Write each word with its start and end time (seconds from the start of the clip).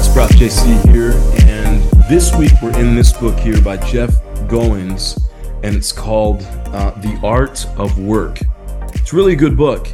it's 0.00 0.08
Prof 0.08 0.30
JC 0.30 0.82
here, 0.90 1.12
and 1.46 1.82
this 2.08 2.34
week 2.34 2.52
we're 2.62 2.74
in 2.78 2.94
this 2.94 3.12
book 3.12 3.38
here 3.38 3.60
by 3.60 3.76
Jeff 3.76 4.10
Goins, 4.48 5.20
and 5.62 5.76
it's 5.76 5.92
called 5.92 6.40
uh, 6.68 6.92
The 7.02 7.20
Art 7.22 7.66
of 7.76 7.98
Work. 7.98 8.38
It's 8.94 9.12
really 9.12 9.34
a 9.34 9.36
good 9.36 9.58
book, 9.58 9.88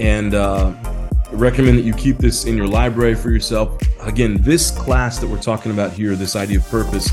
and 0.00 0.34
uh, 0.34 0.74
I 0.82 1.32
recommend 1.32 1.78
that 1.78 1.82
you 1.82 1.94
keep 1.94 2.18
this 2.18 2.46
in 2.46 2.56
your 2.56 2.66
library 2.66 3.14
for 3.14 3.30
yourself. 3.30 3.80
Again, 4.00 4.38
this 4.40 4.72
class 4.72 5.20
that 5.20 5.28
we're 5.28 5.40
talking 5.40 5.70
about 5.70 5.92
here, 5.92 6.16
this 6.16 6.34
idea 6.34 6.58
of 6.58 6.66
purpose, 6.68 7.08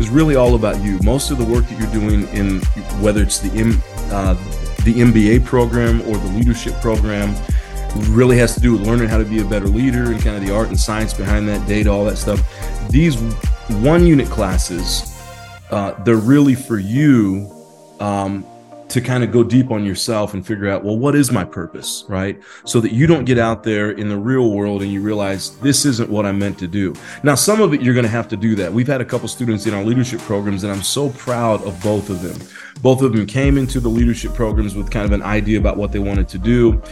is 0.00 0.10
really 0.10 0.34
all 0.34 0.56
about 0.56 0.82
you. 0.82 0.98
Most 1.04 1.30
of 1.30 1.38
the 1.38 1.44
work 1.44 1.64
that 1.68 1.78
you're 1.78 1.92
doing 1.92 2.26
in 2.30 2.60
whether 3.00 3.22
it's 3.22 3.38
the 3.38 3.56
M, 3.56 3.80
uh, 4.10 4.34
the 4.82 4.94
MBA 4.94 5.44
program 5.44 6.00
or 6.08 6.16
the 6.16 6.32
leadership 6.36 6.74
program 6.80 7.36
really 8.08 8.36
has 8.38 8.54
to 8.54 8.60
do 8.60 8.72
with 8.72 8.86
learning 8.86 9.08
how 9.08 9.18
to 9.18 9.24
be 9.24 9.40
a 9.40 9.44
better 9.44 9.66
leader 9.66 10.12
and 10.12 10.20
kind 10.20 10.36
of 10.36 10.44
the 10.44 10.54
art 10.54 10.68
and 10.68 10.78
science 10.78 11.14
behind 11.14 11.48
that 11.48 11.66
data, 11.66 11.90
all 11.90 12.04
that 12.04 12.18
stuff. 12.18 12.40
These 12.90 13.16
one 13.82 14.06
unit 14.06 14.28
classes, 14.28 15.20
uh, 15.70 15.92
they're 16.04 16.16
really 16.16 16.54
for 16.54 16.78
you 16.78 17.52
um, 18.00 18.44
to 18.88 19.00
kind 19.02 19.22
of 19.22 19.30
go 19.30 19.44
deep 19.44 19.70
on 19.70 19.84
yourself 19.84 20.32
and 20.32 20.46
figure 20.46 20.68
out, 20.68 20.82
well, 20.82 20.98
what 20.98 21.14
is 21.14 21.30
my 21.30 21.44
purpose, 21.44 22.04
right? 22.08 22.40
So 22.64 22.80
that 22.80 22.92
you 22.92 23.06
don't 23.06 23.24
get 23.24 23.38
out 23.38 23.62
there 23.62 23.90
in 23.90 24.08
the 24.08 24.16
real 24.16 24.50
world 24.50 24.82
and 24.82 24.90
you 24.90 25.02
realize 25.02 25.58
this 25.58 25.84
isn't 25.84 26.08
what 26.08 26.24
I'm 26.24 26.38
meant 26.38 26.58
to 26.60 26.66
do. 26.66 26.94
Now, 27.22 27.34
some 27.34 27.60
of 27.60 27.74
it 27.74 27.82
you're 27.82 27.94
going 27.94 28.06
to 28.06 28.10
have 28.10 28.28
to 28.28 28.36
do 28.36 28.54
that. 28.56 28.72
We've 28.72 28.86
had 28.86 29.00
a 29.00 29.04
couple 29.04 29.28
students 29.28 29.66
in 29.66 29.74
our 29.74 29.84
leadership 29.84 30.20
programs, 30.20 30.64
and 30.64 30.72
I'm 30.72 30.82
so 30.82 31.10
proud 31.10 31.62
of 31.64 31.80
both 31.82 32.08
of 32.08 32.22
them. 32.22 32.38
Both 32.80 33.02
of 33.02 33.12
them 33.12 33.26
came 33.26 33.58
into 33.58 33.80
the 33.80 33.88
leadership 33.88 34.32
programs 34.32 34.74
with 34.74 34.90
kind 34.90 35.04
of 35.04 35.12
an 35.12 35.22
idea 35.22 35.58
about 35.58 35.76
what 35.76 35.92
they 35.92 35.98
wanted 35.98 36.28
to 36.28 36.38
do 36.38 36.82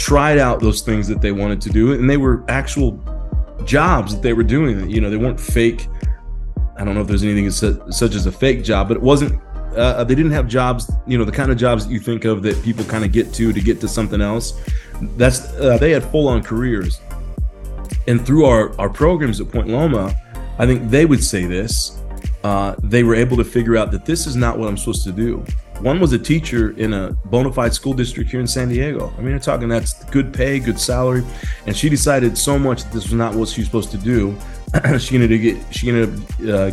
tried 0.00 0.38
out 0.38 0.60
those 0.60 0.80
things 0.80 1.06
that 1.06 1.20
they 1.20 1.30
wanted 1.30 1.60
to 1.60 1.68
do, 1.68 1.92
and 1.92 2.08
they 2.08 2.16
were 2.16 2.42
actual 2.48 2.98
jobs 3.64 4.14
that 4.14 4.22
they 4.22 4.32
were 4.32 4.42
doing. 4.42 4.88
You 4.88 5.00
know, 5.00 5.10
they 5.10 5.18
weren't 5.18 5.38
fake. 5.38 5.86
I 6.76 6.84
don't 6.84 6.94
know 6.94 7.02
if 7.02 7.06
there's 7.06 7.22
anything 7.22 7.50
such 7.50 8.14
as 8.14 8.24
a 8.26 8.32
fake 8.32 8.64
job, 8.64 8.88
but 8.88 8.96
it 8.96 9.02
wasn't. 9.02 9.40
Uh, 9.76 10.02
they 10.02 10.14
didn't 10.16 10.32
have 10.32 10.48
jobs, 10.48 10.90
you 11.06 11.16
know, 11.16 11.24
the 11.24 11.30
kind 11.30 11.52
of 11.52 11.56
jobs 11.56 11.86
that 11.86 11.92
you 11.92 12.00
think 12.00 12.24
of 12.24 12.42
that 12.42 12.60
people 12.64 12.84
kind 12.84 13.04
of 13.04 13.12
get 13.12 13.32
to 13.34 13.52
to 13.52 13.60
get 13.60 13.80
to 13.80 13.86
something 13.86 14.20
else. 14.20 14.58
That's 15.16 15.52
uh, 15.54 15.76
they 15.78 15.90
had 15.90 16.02
full 16.04 16.26
on 16.26 16.42
careers, 16.42 17.00
and 18.08 18.24
through 18.24 18.46
our 18.46 18.74
our 18.80 18.88
programs 18.88 19.38
at 19.40 19.52
Point 19.52 19.68
Loma, 19.68 20.18
I 20.58 20.66
think 20.66 20.90
they 20.90 21.04
would 21.04 21.22
say 21.22 21.44
this. 21.44 21.98
Uh, 22.42 22.74
they 22.82 23.02
were 23.02 23.14
able 23.14 23.36
to 23.36 23.44
figure 23.44 23.76
out 23.76 23.90
that 23.90 24.06
this 24.06 24.26
is 24.26 24.34
not 24.34 24.58
what 24.58 24.66
I'm 24.66 24.78
supposed 24.78 25.04
to 25.04 25.12
do. 25.12 25.44
One 25.80 25.98
was 25.98 26.12
a 26.12 26.18
teacher 26.18 26.72
in 26.72 26.92
a 26.92 27.12
bona 27.24 27.50
fide 27.52 27.72
school 27.72 27.94
district 27.94 28.30
here 28.30 28.40
in 28.40 28.46
San 28.46 28.68
Diego. 28.68 29.14
I 29.16 29.22
mean, 29.22 29.34
I'm 29.34 29.40
talking 29.40 29.68
that's 29.68 30.04
good 30.04 30.32
pay, 30.32 30.58
good 30.58 30.78
salary, 30.78 31.24
and 31.66 31.74
she 31.74 31.88
decided 31.88 32.36
so 32.36 32.58
much 32.58 32.84
that 32.84 32.92
this 32.92 33.04
was 33.04 33.14
not 33.14 33.34
what 33.34 33.48
she 33.48 33.62
was 33.62 33.66
supposed 33.66 33.90
to 33.92 33.98
do. 33.98 34.36
she 34.98 35.14
ended 35.14 35.30
to 35.30 35.38
get 35.38 35.74
she 35.74 35.88
ended 35.88 36.14
up 36.14 36.48
uh, 36.48 36.70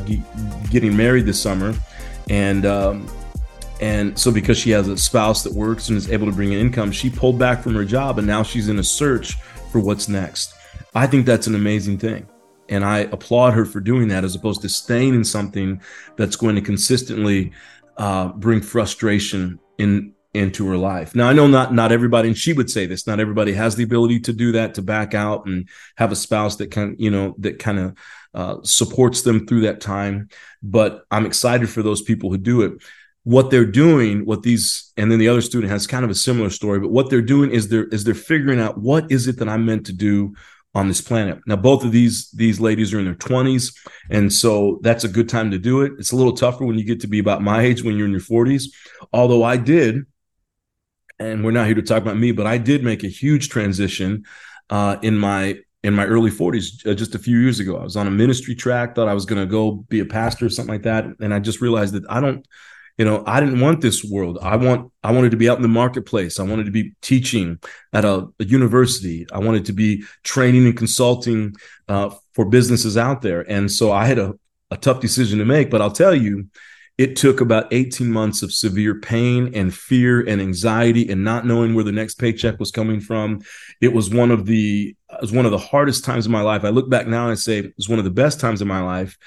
getting 0.70 0.96
married 0.96 1.26
this 1.26 1.42
summer, 1.42 1.74
and 2.30 2.66
um, 2.66 3.08
and 3.80 4.18
so 4.20 4.30
because 4.30 4.58
she 4.58 4.72
has 4.72 4.90
a 4.90 4.98
spouse 4.98 5.42
that 5.44 5.54
works 5.54 5.88
and 5.88 5.98
is 5.98 6.12
able 6.12 6.26
to 6.26 6.34
bring 6.34 6.52
in 6.52 6.60
income, 6.60 6.92
she 6.92 7.10
pulled 7.10 7.40
back 7.40 7.64
from 7.64 7.76
her 7.76 7.86
job, 7.86 8.18
and 8.18 8.28
now 8.28 8.44
she's 8.44 8.68
in 8.68 8.78
a 8.78 8.84
search 8.84 9.36
for 9.72 9.80
what's 9.80 10.10
next. 10.10 10.54
I 10.96 11.08
think 11.08 11.26
that's 11.26 11.48
an 11.48 11.56
amazing 11.56 12.00
thing. 12.00 12.28
And 12.70 12.84
I 12.84 13.00
applaud 13.00 13.54
her 13.54 13.66
for 13.66 13.80
doing 13.80 14.10
that 14.10 14.26
as 14.26 14.36
opposed 14.36 14.62
to 14.64 14.70
staying 14.70 15.14
in 15.14 15.24
something 15.24 15.82
that's 16.18 16.36
going 16.36 16.56
to 16.56 16.62
consistently 16.62 17.54
uh, 17.98 18.30
bring 18.30 18.62
frustration 18.62 19.60
in 19.78 20.14
into 20.34 20.68
her 20.68 20.78
life. 20.78 21.16
Now 21.16 21.28
I 21.30 21.34
know 21.34 21.48
not 21.48 21.74
not 21.74 21.92
everybody, 21.92 22.28
and 22.28 22.38
she 22.38 22.54
would 22.54 22.70
say 22.70 22.86
this, 22.86 23.08
not 23.08 23.20
everybody 23.20 23.54
has 23.54 23.76
the 23.76 23.84
ability 23.84 24.20
to 24.22 24.34
do 24.34 24.52
that, 24.54 24.76
to 24.76 24.82
back 24.82 25.14
out 25.14 25.48
and 25.48 25.68
have 25.96 26.12
a 26.12 26.16
spouse 26.16 26.58
that 26.58 26.70
can, 26.70 26.96
you 27.00 27.10
know, 27.10 27.36
that 27.40 27.60
kind 27.60 27.80
of 27.80 27.98
uh, 28.34 28.58
supports 28.64 29.24
them 29.24 29.48
through 29.48 29.62
that 29.62 29.82
time. 29.82 30.30
But 30.62 31.06
I'm 31.10 31.26
excited 31.26 31.70
for 31.70 31.82
those 31.82 32.02
people 32.02 32.30
who 32.30 32.38
do 32.38 32.62
it. 32.62 32.74
What 33.24 33.50
they're 33.52 33.66
doing, 33.66 34.26
what 34.26 34.44
these, 34.44 34.94
and 34.96 35.12
then 35.12 35.20
the 35.20 35.28
other 35.28 35.42
student 35.42 35.72
has 35.72 35.86
kind 35.86 36.06
of 36.06 36.12
a 36.12 36.16
similar 36.16 36.50
story, 36.50 36.80
but 36.80 36.92
what 36.92 37.10
they're 37.10 37.22
doing 37.22 37.52
is 37.52 37.68
they're 37.68 37.88
is 37.88 38.04
they're 38.04 38.14
figuring 38.14 38.60
out 38.60 38.78
what 38.78 39.12
is 39.12 39.28
it 39.28 39.40
that 39.40 39.50
I'm 39.50 39.66
meant 39.66 39.88
to 39.88 39.94
do 39.94 40.36
on 40.78 40.88
this 40.88 41.02
planet. 41.02 41.40
Now, 41.48 41.56
both 41.56 41.84
of 41.84 41.92
these 41.92 42.30
these 42.32 42.60
ladies 42.60 42.94
are 42.94 43.00
in 43.00 43.06
their 43.06 43.16
20s, 43.16 43.76
and 44.12 44.32
so 44.32 44.80
that's 44.84 45.04
a 45.04 45.08
good 45.08 45.28
time 45.28 45.50
to 45.50 45.58
do 45.58 45.82
it. 45.82 45.94
It's 45.98 46.12
a 46.12 46.16
little 46.16 46.34
tougher 46.34 46.66
when 46.66 46.78
you 46.78 46.86
get 46.86 47.02
to 47.02 47.08
be 47.08 47.18
about 47.18 47.42
my 47.42 47.62
age 47.62 47.84
when 47.84 47.98
you're 47.98 48.06
in 48.06 48.12
your 48.12 48.22
40s. 48.22 48.66
Although 49.12 49.44
I 49.44 49.58
did, 49.58 50.06
and 51.18 51.44
we're 51.44 51.52
not 51.52 51.66
here 51.66 51.76
to 51.76 51.82
talk 51.82 52.04
about 52.04 52.18
me, 52.18 52.32
but 52.32 52.46
I 52.46 52.60
did 52.60 52.84
make 52.84 53.04
a 53.04 53.08
huge 53.08 53.50
transition 53.50 54.26
uh, 54.70 54.98
in 55.02 55.18
my 55.18 55.58
in 55.84 55.96
my 55.96 56.06
early 56.06 56.30
40s 56.30 56.86
uh, 56.86 56.94
just 56.94 57.16
a 57.16 57.20
few 57.20 57.40
years 57.40 57.60
ago. 57.60 57.78
I 57.78 57.84
was 57.84 57.98
on 57.98 58.06
a 58.06 58.12
ministry 58.12 58.54
track, 58.54 58.94
thought 58.94 59.08
I 59.08 59.16
was 59.16 59.26
going 59.26 59.42
to 59.42 59.50
go 59.50 59.72
be 59.90 60.02
a 60.02 60.06
pastor 60.06 60.46
or 60.46 60.50
something 60.50 60.74
like 60.76 60.84
that, 60.84 61.06
and 61.20 61.34
I 61.34 61.40
just 61.40 61.60
realized 61.60 61.96
that 61.96 62.04
I 62.08 62.22
don't 62.22 62.48
you 62.98 63.06
know 63.06 63.24
i 63.26 63.40
didn't 63.40 63.60
want 63.60 63.82
this 63.82 64.04
world. 64.04 64.40
I 64.42 64.56
want 64.56 64.92
i 65.04 65.12
wanted 65.12 65.32
to 65.32 65.38
be 65.38 65.50
out 65.50 65.58
in 65.58 65.62
the 65.62 65.68
marketplace. 65.68 66.40
I 66.40 66.44
wanted 66.44 66.66
to 66.66 66.72
be 66.72 66.94
teaching 67.02 67.60
at 67.94 68.06
a, 68.06 68.28
a 68.40 68.46
university. 68.46 69.26
I 69.32 69.40
wanted 69.40 69.66
to 69.66 69.74
be 69.74 70.04
training 70.24 70.66
and 70.66 70.78
consulting 70.78 71.56
uh, 71.88 72.14
for 72.34 72.46
businesses 72.46 72.98
out 72.98 73.22
there. 73.22 73.42
And 73.50 73.72
so 73.72 73.92
i 73.92 74.06
had 74.06 74.20
a, 74.20 74.34
a 74.72 74.78
tough 74.78 75.00
decision 75.00 75.40
to 75.40 75.46
make 75.46 75.70
but 75.70 75.82
i'll 75.82 75.92
tell 75.92 76.14
you 76.14 76.48
it 76.98 77.16
took 77.16 77.42
about 77.42 77.72
18 77.72 78.12
months 78.12 78.42
of 78.42 78.52
severe 78.52 79.00
pain 79.00 79.54
and 79.54 79.74
fear 79.74 80.20
and 80.28 80.42
anxiety 80.42 81.10
and 81.10 81.24
not 81.24 81.46
knowing 81.46 81.76
where 81.76 81.84
the 81.84 81.92
next 81.92 82.16
paycheck 82.16 82.60
was 82.60 82.72
coming 82.72 83.00
from. 83.00 83.42
It 83.82 83.94
was 83.94 84.10
one 84.10 84.32
of 84.32 84.46
the 84.46 84.96
it 85.10 85.22
was 85.22 85.32
one 85.32 85.46
of 85.46 85.52
the 85.52 85.60
hardest 85.60 86.04
times 86.04 86.26
of 86.26 86.32
my 86.32 86.42
life. 86.42 86.64
I 86.64 86.70
look 86.70 86.90
back 86.90 87.08
now 87.08 87.24
and 87.24 87.32
I 87.32 87.36
say 87.36 87.60
it 87.60 87.74
was 87.78 87.88
one 87.88 88.00
of 88.00 88.06
the 88.06 88.12
best 88.12 88.40
times 88.40 88.62
of 88.62 88.68
my 88.68 88.82
life 88.82 89.18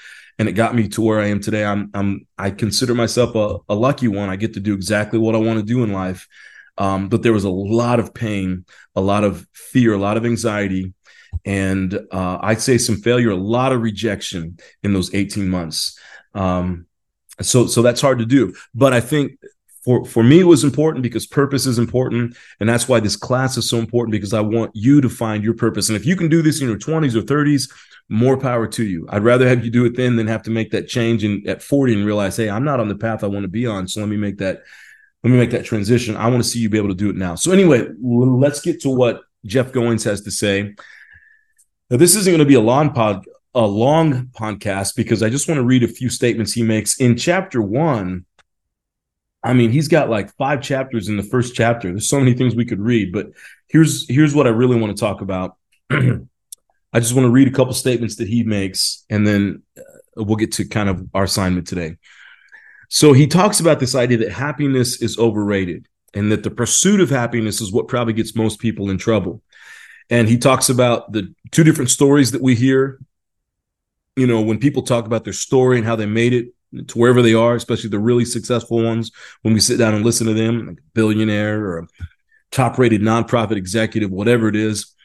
and 0.41 0.49
it 0.49 0.53
got 0.53 0.73
me 0.73 0.87
to 0.87 1.01
where 1.03 1.19
I 1.19 1.27
am 1.27 1.39
today. 1.39 1.63
I'm 1.63 1.91
I'm 1.93 2.25
I 2.35 2.49
consider 2.49 2.95
myself 2.95 3.35
a, 3.35 3.59
a 3.69 3.75
lucky 3.75 4.07
one. 4.07 4.27
I 4.27 4.37
get 4.37 4.55
to 4.55 4.59
do 4.59 4.73
exactly 4.73 5.19
what 5.19 5.35
I 5.35 5.37
want 5.37 5.59
to 5.59 5.63
do 5.63 5.83
in 5.83 5.93
life. 5.93 6.27
Um, 6.79 7.09
but 7.09 7.21
there 7.21 7.31
was 7.31 7.43
a 7.43 7.49
lot 7.51 7.99
of 7.99 8.11
pain, 8.15 8.65
a 8.95 9.01
lot 9.01 9.23
of 9.23 9.45
fear, 9.53 9.93
a 9.93 9.99
lot 9.99 10.17
of 10.17 10.25
anxiety, 10.25 10.95
and 11.45 11.93
uh, 12.11 12.39
I'd 12.41 12.59
say 12.59 12.79
some 12.79 12.95
failure, 12.95 13.29
a 13.29 13.35
lot 13.35 13.71
of 13.71 13.83
rejection 13.83 14.57
in 14.81 14.93
those 14.93 15.13
18 15.13 15.47
months. 15.47 15.95
Um, 16.33 16.87
so 17.39 17.67
so 17.67 17.83
that's 17.83 18.01
hard 18.01 18.17
to 18.17 18.25
do. 18.25 18.55
But 18.73 18.93
I 18.93 18.99
think 18.99 19.33
for 19.83 20.05
for 20.05 20.23
me 20.23 20.39
it 20.39 20.45
was 20.45 20.63
important 20.63 21.03
because 21.03 21.25
purpose 21.25 21.65
is 21.65 21.79
important 21.79 22.35
and 22.59 22.69
that's 22.69 22.87
why 22.87 22.99
this 22.99 23.15
class 23.15 23.57
is 23.57 23.69
so 23.69 23.77
important 23.77 24.11
because 24.11 24.33
i 24.33 24.41
want 24.41 24.71
you 24.73 25.01
to 25.01 25.09
find 25.09 25.43
your 25.43 25.53
purpose 25.53 25.89
and 25.89 25.95
if 25.95 26.05
you 26.05 26.15
can 26.15 26.29
do 26.29 26.41
this 26.41 26.61
in 26.61 26.67
your 26.67 26.77
20s 26.77 27.15
or 27.15 27.21
30s 27.21 27.71
more 28.11 28.35
power 28.35 28.67
to 28.67 28.83
you. 28.83 29.07
I'd 29.09 29.23
rather 29.23 29.47
have 29.47 29.63
you 29.63 29.71
do 29.71 29.85
it 29.85 29.95
then 29.95 30.17
than 30.17 30.27
have 30.27 30.43
to 30.43 30.51
make 30.51 30.71
that 30.71 30.89
change 30.89 31.23
in, 31.23 31.47
at 31.47 31.63
40 31.63 31.93
and 31.93 32.05
realize, 32.05 32.35
hey, 32.35 32.49
I'm 32.49 32.65
not 32.65 32.81
on 32.81 32.89
the 32.89 32.95
path 32.95 33.23
I 33.23 33.27
want 33.27 33.43
to 33.43 33.49
be 33.49 33.65
on. 33.65 33.87
So 33.87 34.01
let 34.01 34.09
me 34.09 34.17
make 34.17 34.37
that, 34.39 34.63
let 35.23 35.31
me 35.31 35.37
make 35.37 35.51
that 35.51 35.63
transition. 35.63 36.17
I 36.17 36.27
want 36.27 36.43
to 36.43 36.49
see 36.49 36.59
you 36.59 36.69
be 36.69 36.77
able 36.77 36.89
to 36.89 36.93
do 36.93 37.09
it 37.09 37.15
now. 37.15 37.35
So 37.35 37.53
anyway, 37.53 37.87
let's 38.01 38.59
get 38.59 38.81
to 38.81 38.89
what 38.89 39.21
Jeff 39.45 39.71
Goins 39.71 40.03
has 40.03 40.21
to 40.21 40.31
say. 40.31 40.75
Now, 41.89 41.97
this 41.97 42.15
isn't 42.15 42.29
going 42.29 42.39
to 42.39 42.45
be 42.45 42.55
a 42.55 42.61
long 42.61 42.91
pod, 42.91 43.25
a 43.55 43.65
long 43.65 44.25
podcast 44.27 44.97
because 44.97 45.23
I 45.23 45.29
just 45.29 45.47
want 45.47 45.59
to 45.59 45.63
read 45.63 45.83
a 45.83 45.87
few 45.87 46.09
statements 46.09 46.51
he 46.51 46.63
makes 46.63 46.99
in 46.99 47.15
chapter 47.15 47.61
one. 47.61 48.25
I 49.43 49.53
mean, 49.53 49.71
he's 49.71 49.87
got 49.87 50.09
like 50.09 50.35
five 50.35 50.61
chapters 50.61 51.09
in 51.09 51.17
the 51.17 51.23
first 51.23 51.55
chapter. 51.55 51.89
There's 51.89 52.09
so 52.09 52.19
many 52.19 52.33
things 52.33 52.55
we 52.55 52.65
could 52.65 52.79
read, 52.79 53.11
but 53.11 53.27
here's 53.67 54.07
here's 54.07 54.35
what 54.35 54.47
I 54.47 54.51
really 54.51 54.79
want 54.79 54.95
to 54.95 54.99
talk 54.99 55.21
about. 55.21 55.57
I 55.89 56.99
just 56.99 57.13
want 57.13 57.25
to 57.25 57.31
read 57.31 57.47
a 57.47 57.51
couple 57.51 57.73
statements 57.73 58.17
that 58.17 58.27
he 58.27 58.43
makes, 58.43 59.05
and 59.09 59.25
then 59.25 59.63
uh, 59.77 60.23
we'll 60.23 60.35
get 60.35 60.53
to 60.53 60.65
kind 60.65 60.89
of 60.89 61.07
our 61.13 61.23
assignment 61.23 61.67
today. 61.67 61.97
So 62.89 63.13
he 63.13 63.25
talks 63.25 63.61
about 63.61 63.79
this 63.79 63.95
idea 63.95 64.17
that 64.17 64.31
happiness 64.31 65.01
is 65.01 65.17
overrated 65.17 65.87
and 66.13 66.31
that 66.31 66.43
the 66.43 66.51
pursuit 66.51 66.99
of 66.99 67.09
happiness 67.09 67.61
is 67.61 67.71
what 67.71 67.87
probably 67.87 68.13
gets 68.13 68.35
most 68.35 68.59
people 68.59 68.89
in 68.89 68.97
trouble. 68.97 69.41
And 70.09 70.27
he 70.27 70.37
talks 70.37 70.67
about 70.67 71.13
the 71.13 71.33
two 71.51 71.63
different 71.63 71.89
stories 71.89 72.31
that 72.31 72.41
we 72.41 72.53
hear. 72.53 72.99
You 74.17 74.27
know, 74.27 74.41
when 74.41 74.59
people 74.59 74.83
talk 74.83 75.05
about 75.05 75.23
their 75.23 75.31
story 75.31 75.77
and 75.77 75.87
how 75.87 75.95
they 75.95 76.05
made 76.05 76.33
it 76.33 76.47
to 76.87 76.97
wherever 76.97 77.21
they 77.21 77.33
are, 77.33 77.55
especially 77.55 77.89
the 77.89 77.99
really 77.99 78.25
successful 78.25 78.83
ones, 78.83 79.11
when 79.41 79.53
we 79.53 79.59
sit 79.59 79.77
down 79.77 79.93
and 79.93 80.05
listen 80.05 80.27
to 80.27 80.33
them, 80.33 80.67
like 80.67 80.77
a 80.77 80.91
billionaire 80.93 81.65
or 81.65 81.79
a 81.79 81.87
top 82.51 82.77
rated 82.77 83.01
nonprofit 83.01 83.57
executive, 83.57 84.11
whatever 84.11 84.47
it 84.47 84.55
is, 84.55 84.95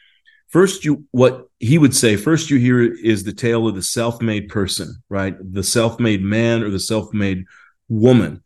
First, 0.47 0.85
you 0.85 1.05
what 1.11 1.49
he 1.59 1.77
would 1.77 1.93
say. 1.93 2.15
First, 2.15 2.49
you 2.49 2.57
hear 2.57 2.81
is 2.81 3.23
the 3.23 3.33
tale 3.33 3.67
of 3.67 3.75
the 3.75 3.83
self-made 3.83 4.47
person, 4.47 5.03
right? 5.09 5.35
The 5.39 5.63
self-made 5.63 6.21
man 6.21 6.63
or 6.63 6.69
the 6.69 6.79
self-made 6.79 7.45
woman. 7.89 8.41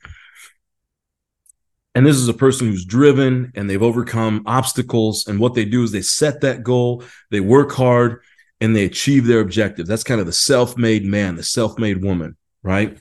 And 1.93 2.05
this 2.05 2.15
is 2.15 2.27
a 2.27 2.33
person 2.33 2.67
who's 2.67 2.85
driven 2.85 3.51
and 3.53 3.69
they've 3.69 3.81
overcome 3.81 4.43
obstacles. 4.47 5.27
And 5.27 5.39
what 5.39 5.53
they 5.53 5.65
do 5.65 5.83
is 5.83 5.91
they 5.91 6.01
set 6.01 6.41
that 6.41 6.63
goal, 6.63 7.03
they 7.29 7.41
work 7.41 7.71
hard, 7.71 8.21
and 8.59 8.75
they 8.75 8.85
achieve 8.85 9.25
their 9.25 9.41
objective. 9.41 9.85
That's 9.85 10.03
kind 10.03 10.19
of 10.19 10.25
the 10.25 10.33
self-made 10.33 11.05
man, 11.05 11.35
the 11.35 11.43
self-made 11.43 12.01
woman, 12.01 12.35
right? 12.63 12.97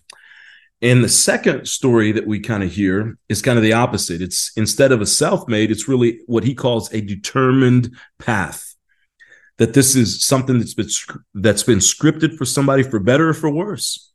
And 0.82 1.05
the 1.05 1.09
second 1.09 1.69
story 1.69 2.12
that 2.12 2.27
we 2.27 2.41
kind 2.41 2.62
of 2.62 2.73
hear 2.73 3.19
is 3.29 3.43
kind 3.43 3.59
of 3.59 3.62
the 3.62 3.75
opposite. 3.75 4.23
It's 4.23 4.53
instead 4.56 4.93
of 4.93 5.03
a 5.03 5.06
self 5.06 5.47
made, 5.47 5.71
it's 5.71 5.88
really 5.88 6.21
what 6.27 6.44
he 6.44 6.55
calls 6.55 6.93
a 6.93 7.00
determined 7.00 7.94
path 8.19 8.71
that 9.61 9.75
this 9.75 9.94
is 9.94 10.25
something 10.25 10.59
that's 10.59 10.73
been 10.73 10.88
that's 11.35 11.62
been 11.62 11.81
scripted 11.81 12.35
for 12.38 12.47
somebody 12.47 12.82
for 12.82 12.99
better 12.99 13.29
or 13.29 13.35
for 13.35 13.50
worse, 13.50 14.11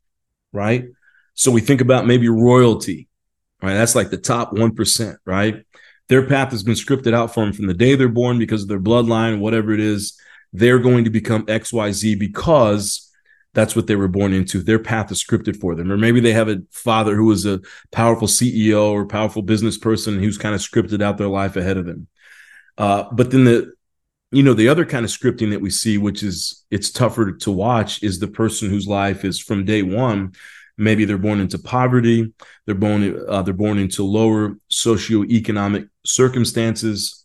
right? 0.52 0.86
So 1.34 1.52
we 1.52 1.60
think 1.60 1.80
about 1.80 2.04
maybe 2.04 2.28
royalty, 2.28 3.08
right? 3.62 3.74
That's 3.74 3.94
like 3.94 4.10
the 4.10 4.16
top 4.16 4.50
1%, 4.50 5.16
right? 5.24 5.64
Their 6.08 6.26
path 6.26 6.50
has 6.50 6.64
been 6.64 6.74
scripted 6.74 7.14
out 7.14 7.32
for 7.32 7.44
them 7.44 7.52
from 7.52 7.68
the 7.68 7.74
day 7.74 7.94
they're 7.94 8.08
born 8.08 8.40
because 8.40 8.62
of 8.62 8.68
their 8.68 8.80
bloodline, 8.80 9.38
whatever 9.38 9.72
it 9.72 9.78
is. 9.78 10.18
They're 10.52 10.80
going 10.80 11.04
to 11.04 11.10
become 11.10 11.46
XYZ 11.46 12.18
because 12.18 13.05
that's 13.56 13.74
what 13.74 13.86
they 13.86 13.96
were 13.96 14.06
born 14.06 14.34
into. 14.34 14.62
Their 14.62 14.78
path 14.78 15.10
is 15.10 15.24
scripted 15.24 15.58
for 15.58 15.74
them. 15.74 15.90
Or 15.90 15.96
maybe 15.96 16.20
they 16.20 16.34
have 16.34 16.50
a 16.50 16.60
father 16.70 17.16
who 17.16 17.24
was 17.24 17.46
a 17.46 17.62
powerful 17.90 18.28
CEO 18.28 18.90
or 18.90 19.06
powerful 19.06 19.40
business 19.40 19.78
person 19.78 20.18
who's 20.18 20.36
kind 20.36 20.54
of 20.54 20.60
scripted 20.60 21.02
out 21.02 21.16
their 21.16 21.26
life 21.26 21.56
ahead 21.56 21.78
of 21.78 21.86
them. 21.86 22.06
Uh, 22.76 23.04
but 23.12 23.30
then 23.30 23.44
the 23.44 23.72
you 24.30 24.42
know 24.42 24.52
the 24.52 24.68
other 24.68 24.84
kind 24.84 25.06
of 25.06 25.10
scripting 25.10 25.50
that 25.50 25.62
we 25.62 25.70
see 25.70 25.96
which 25.96 26.22
is 26.22 26.66
it's 26.70 26.90
tougher 26.90 27.32
to 27.32 27.50
watch 27.50 28.02
is 28.02 28.18
the 28.18 28.28
person 28.28 28.68
whose 28.68 28.86
life 28.86 29.24
is 29.24 29.40
from 29.40 29.64
day 29.64 29.82
one 29.82 30.32
maybe 30.76 31.04
they're 31.04 31.16
born 31.16 31.38
into 31.38 31.58
poverty 31.60 32.34
they're 32.66 32.74
born 32.74 33.24
uh, 33.28 33.40
they're 33.42 33.54
born 33.54 33.78
into 33.78 34.02
lower 34.02 34.58
socioeconomic 34.70 35.88
circumstances 36.04 37.24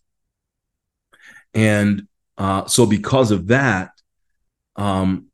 and 1.52 2.06
uh, 2.38 2.64
so 2.66 2.86
because 2.86 3.32
of 3.32 3.48
that 3.48 3.90
um, 4.76 5.26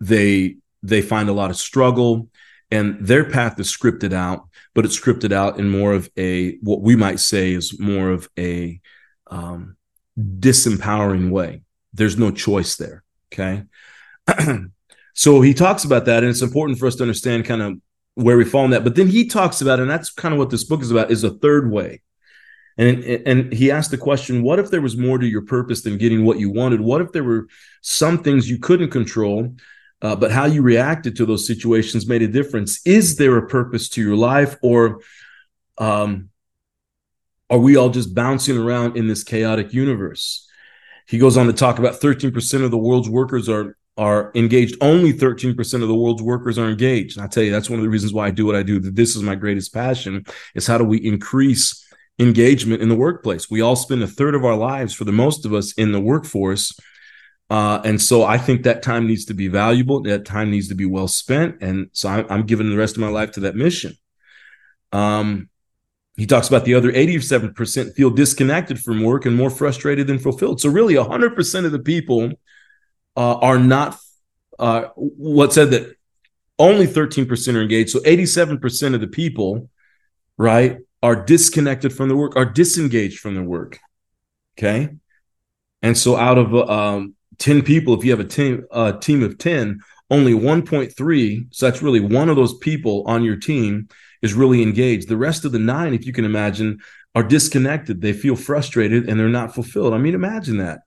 they 0.00 0.56
they 0.82 1.02
find 1.02 1.28
a 1.28 1.32
lot 1.32 1.50
of 1.50 1.56
struggle 1.56 2.28
and 2.70 2.98
their 3.00 3.24
path 3.24 3.58
is 3.58 3.74
scripted 3.74 4.12
out 4.12 4.48
but 4.74 4.84
it's 4.84 4.98
scripted 4.98 5.32
out 5.32 5.58
in 5.58 5.68
more 5.68 5.92
of 5.92 6.08
a 6.16 6.56
what 6.58 6.80
we 6.80 6.94
might 6.94 7.18
say 7.18 7.52
is 7.52 7.80
more 7.80 8.10
of 8.10 8.28
a 8.38 8.80
um, 9.28 9.76
disempowering 10.18 11.30
way. 11.30 11.62
There's 11.92 12.18
no 12.18 12.30
choice 12.30 12.76
there. 12.76 13.02
Okay. 13.32 13.64
so 15.14 15.40
he 15.40 15.54
talks 15.54 15.84
about 15.84 16.04
that, 16.06 16.22
and 16.22 16.30
it's 16.30 16.42
important 16.42 16.78
for 16.78 16.86
us 16.86 16.96
to 16.96 17.02
understand 17.02 17.44
kind 17.44 17.62
of 17.62 17.74
where 18.14 18.36
we 18.36 18.44
fall 18.44 18.64
in 18.64 18.70
that. 18.72 18.84
But 18.84 18.96
then 18.96 19.08
he 19.08 19.26
talks 19.26 19.60
about, 19.60 19.80
and 19.80 19.90
that's 19.90 20.10
kind 20.10 20.34
of 20.34 20.38
what 20.38 20.50
this 20.50 20.64
book 20.64 20.82
is 20.82 20.90
about, 20.90 21.10
is 21.10 21.24
a 21.24 21.30
third 21.30 21.70
way. 21.70 22.02
And, 22.76 23.02
and 23.04 23.52
he 23.52 23.72
asked 23.72 23.90
the 23.90 23.98
question, 23.98 24.42
what 24.42 24.60
if 24.60 24.70
there 24.70 24.80
was 24.80 24.96
more 24.96 25.18
to 25.18 25.26
your 25.26 25.42
purpose 25.42 25.82
than 25.82 25.98
getting 25.98 26.24
what 26.24 26.38
you 26.38 26.50
wanted? 26.50 26.80
What 26.80 27.00
if 27.00 27.10
there 27.10 27.24
were 27.24 27.48
some 27.82 28.22
things 28.22 28.48
you 28.48 28.58
couldn't 28.58 28.90
control, 28.90 29.56
uh, 30.00 30.16
but 30.16 30.30
how 30.30 30.44
you 30.44 30.62
reacted 30.62 31.16
to 31.16 31.26
those 31.26 31.46
situations 31.46 32.06
made 32.06 32.22
a 32.22 32.28
difference? 32.28 32.80
Is 32.86 33.16
there 33.16 33.36
a 33.36 33.46
purpose 33.46 33.88
to 33.90 34.02
your 34.02 34.16
life, 34.16 34.56
or 34.62 35.00
um, 35.78 36.30
are 37.50 37.58
we 37.58 37.76
all 37.76 37.90
just 37.90 38.14
bouncing 38.14 38.58
around 38.58 38.96
in 38.96 39.08
this 39.08 39.24
chaotic 39.24 39.72
universe? 39.72 40.48
He 41.06 41.18
goes 41.18 41.36
on 41.36 41.46
to 41.46 41.52
talk 41.52 41.78
about 41.78 42.00
13% 42.00 42.64
of 42.64 42.70
the 42.70 42.78
world's 42.78 43.08
workers 43.08 43.48
are 43.48 43.76
are 43.96 44.30
engaged. 44.36 44.76
Only 44.80 45.12
13% 45.12 45.82
of 45.82 45.88
the 45.88 45.94
world's 45.94 46.22
workers 46.22 46.56
are 46.56 46.68
engaged. 46.68 47.16
And 47.16 47.24
I 47.24 47.28
tell 47.28 47.42
you, 47.42 47.50
that's 47.50 47.68
one 47.68 47.80
of 47.80 47.82
the 47.82 47.90
reasons 47.90 48.12
why 48.12 48.28
I 48.28 48.30
do 48.30 48.46
what 48.46 48.54
I 48.54 48.62
do. 48.62 48.78
That 48.78 48.94
this 48.94 49.16
is 49.16 49.24
my 49.24 49.34
greatest 49.34 49.74
passion 49.74 50.24
is 50.54 50.68
how 50.68 50.78
do 50.78 50.84
we 50.84 50.98
increase 50.98 51.84
engagement 52.20 52.80
in 52.80 52.88
the 52.88 52.94
workplace? 52.94 53.50
We 53.50 53.60
all 53.60 53.74
spend 53.74 54.04
a 54.04 54.06
third 54.06 54.36
of 54.36 54.44
our 54.44 54.54
lives, 54.54 54.94
for 54.94 55.02
the 55.02 55.10
most 55.10 55.44
of 55.44 55.52
us, 55.52 55.72
in 55.72 55.90
the 55.90 56.00
workforce. 56.00 56.78
Uh, 57.50 57.80
and 57.84 58.00
so 58.00 58.24
I 58.24 58.36
think 58.36 58.62
that 58.62 58.82
time 58.82 59.06
needs 59.06 59.24
to 59.26 59.34
be 59.34 59.48
valuable. 59.48 60.02
That 60.02 60.26
time 60.26 60.50
needs 60.50 60.68
to 60.68 60.74
be 60.74 60.84
well 60.84 61.08
spent. 61.08 61.62
And 61.62 61.88
so 61.92 62.08
I'm, 62.08 62.26
I'm 62.28 62.46
giving 62.46 62.68
the 62.68 62.76
rest 62.76 62.96
of 62.96 63.00
my 63.00 63.08
life 63.08 63.32
to 63.32 63.40
that 63.40 63.56
mission. 63.56 63.94
Um, 64.92 65.48
he 66.16 66.26
talks 66.26 66.48
about 66.48 66.64
the 66.64 66.74
other 66.74 66.92
87% 66.92 67.94
feel 67.94 68.10
disconnected 68.10 68.80
from 68.80 69.04
work 69.04 69.24
and 69.24 69.36
more 69.36 69.50
frustrated 69.50 70.08
than 70.08 70.18
fulfilled. 70.18 70.60
So, 70.60 70.68
really, 70.68 70.94
100% 70.94 71.64
of 71.64 71.70
the 71.70 71.78
people 71.78 72.32
uh, 73.16 73.36
are 73.36 73.58
not 73.58 73.96
uh, 74.58 74.88
what 74.96 75.52
said 75.52 75.70
that 75.70 75.94
only 76.58 76.88
13% 76.88 77.54
are 77.54 77.62
engaged. 77.62 77.90
So, 77.90 78.00
87% 78.00 78.94
of 78.94 79.00
the 79.00 79.06
people, 79.06 79.70
right, 80.36 80.78
are 81.04 81.24
disconnected 81.24 81.92
from 81.92 82.08
the 82.08 82.16
work, 82.16 82.34
are 82.34 82.44
disengaged 82.44 83.20
from 83.20 83.34
their 83.36 83.44
work. 83.44 83.78
Okay. 84.58 84.88
And 85.82 85.96
so, 85.96 86.16
out 86.16 86.36
of 86.36 86.52
um, 86.68 87.14
10 87.38 87.62
people, 87.62 87.94
if 87.94 88.04
you 88.04 88.10
have 88.10 88.20
a 88.20 88.24
team, 88.24 88.64
a 88.70 88.92
team 88.92 89.22
of 89.22 89.38
10, 89.38 89.80
only 90.10 90.32
1.3, 90.32 91.46
so 91.50 91.66
that's 91.66 91.82
really 91.82 92.00
one 92.00 92.28
of 92.28 92.36
those 92.36 92.56
people 92.58 93.04
on 93.06 93.22
your 93.22 93.36
team 93.36 93.88
is 94.22 94.34
really 94.34 94.62
engaged. 94.62 95.08
The 95.08 95.16
rest 95.16 95.44
of 95.44 95.52
the 95.52 95.58
nine, 95.58 95.94
if 95.94 96.06
you 96.06 96.12
can 96.12 96.24
imagine, 96.24 96.78
are 97.14 97.22
disconnected. 97.22 98.00
They 98.00 98.12
feel 98.12 98.36
frustrated 98.36 99.08
and 99.08 99.18
they're 99.18 99.28
not 99.28 99.54
fulfilled. 99.54 99.94
I 99.94 99.98
mean, 99.98 100.14
imagine 100.14 100.58
that. 100.58 100.80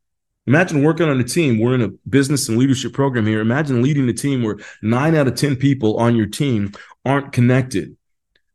Imagine 0.47 0.83
working 0.83 1.07
on 1.07 1.19
a 1.19 1.23
team. 1.23 1.59
We're 1.59 1.75
in 1.75 1.81
a 1.81 1.89
business 2.09 2.49
and 2.49 2.57
leadership 2.57 2.93
program 2.93 3.27
here. 3.27 3.41
Imagine 3.41 3.81
leading 3.81 4.09
a 4.09 4.13
team 4.13 4.41
where 4.41 4.57
nine 4.81 5.15
out 5.15 5.27
of 5.27 5.35
10 5.35 5.55
people 5.55 5.97
on 5.97 6.15
your 6.15 6.25
team 6.25 6.73
aren't 7.05 7.31
connected. 7.31 7.95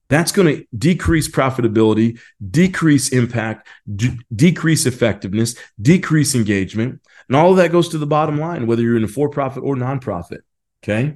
That's 0.09 0.33
going 0.33 0.57
to 0.57 0.67
decrease 0.77 1.29
profitability, 1.29 2.21
decrease 2.51 3.11
impact, 3.11 3.69
d- 3.93 4.19
decrease 4.35 4.87
effectiveness, 4.87 5.57
decrease 5.81 6.35
engagement. 6.35 7.01
And 7.29 7.37
all 7.37 7.51
of 7.51 7.57
that 7.57 7.73
goes 7.73 7.89
to 7.91 7.99
the 7.99 8.07
bottom 8.07 8.39
line, 8.39 8.67
whether 8.67 8.83
you're 8.83 8.97
in 8.97 9.05
a 9.05 9.09
for 9.09 9.29
profit 9.29 9.63
or 9.65 9.75
nonprofit. 9.75 10.41
Okay. 10.83 11.15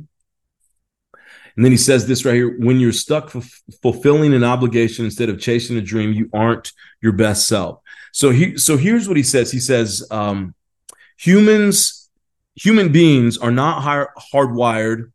And 1.56 1.64
then 1.64 1.72
he 1.72 1.78
says 1.78 2.06
this 2.06 2.24
right 2.24 2.34
here 2.34 2.58
when 2.58 2.80
you're 2.80 2.92
stuck 2.92 3.34
f- 3.34 3.62
fulfilling 3.82 4.34
an 4.34 4.44
obligation 4.44 5.04
instead 5.04 5.28
of 5.28 5.40
chasing 5.40 5.76
a 5.76 5.82
dream, 5.82 6.12
you 6.12 6.30
aren't 6.32 6.72
your 7.00 7.12
best 7.12 7.46
self. 7.46 7.80
So 8.12 8.30
he 8.30 8.56
so 8.56 8.76
here's 8.76 9.08
what 9.08 9.16
he 9.16 9.22
says. 9.22 9.52
He 9.52 9.60
says 9.60 10.06
um, 10.10 10.54
humans 11.16 12.00
human 12.54 12.92
beings 12.92 13.38
are 13.38 13.50
not 13.50 13.82
hard, 13.82 14.08
hardwired 14.32 15.12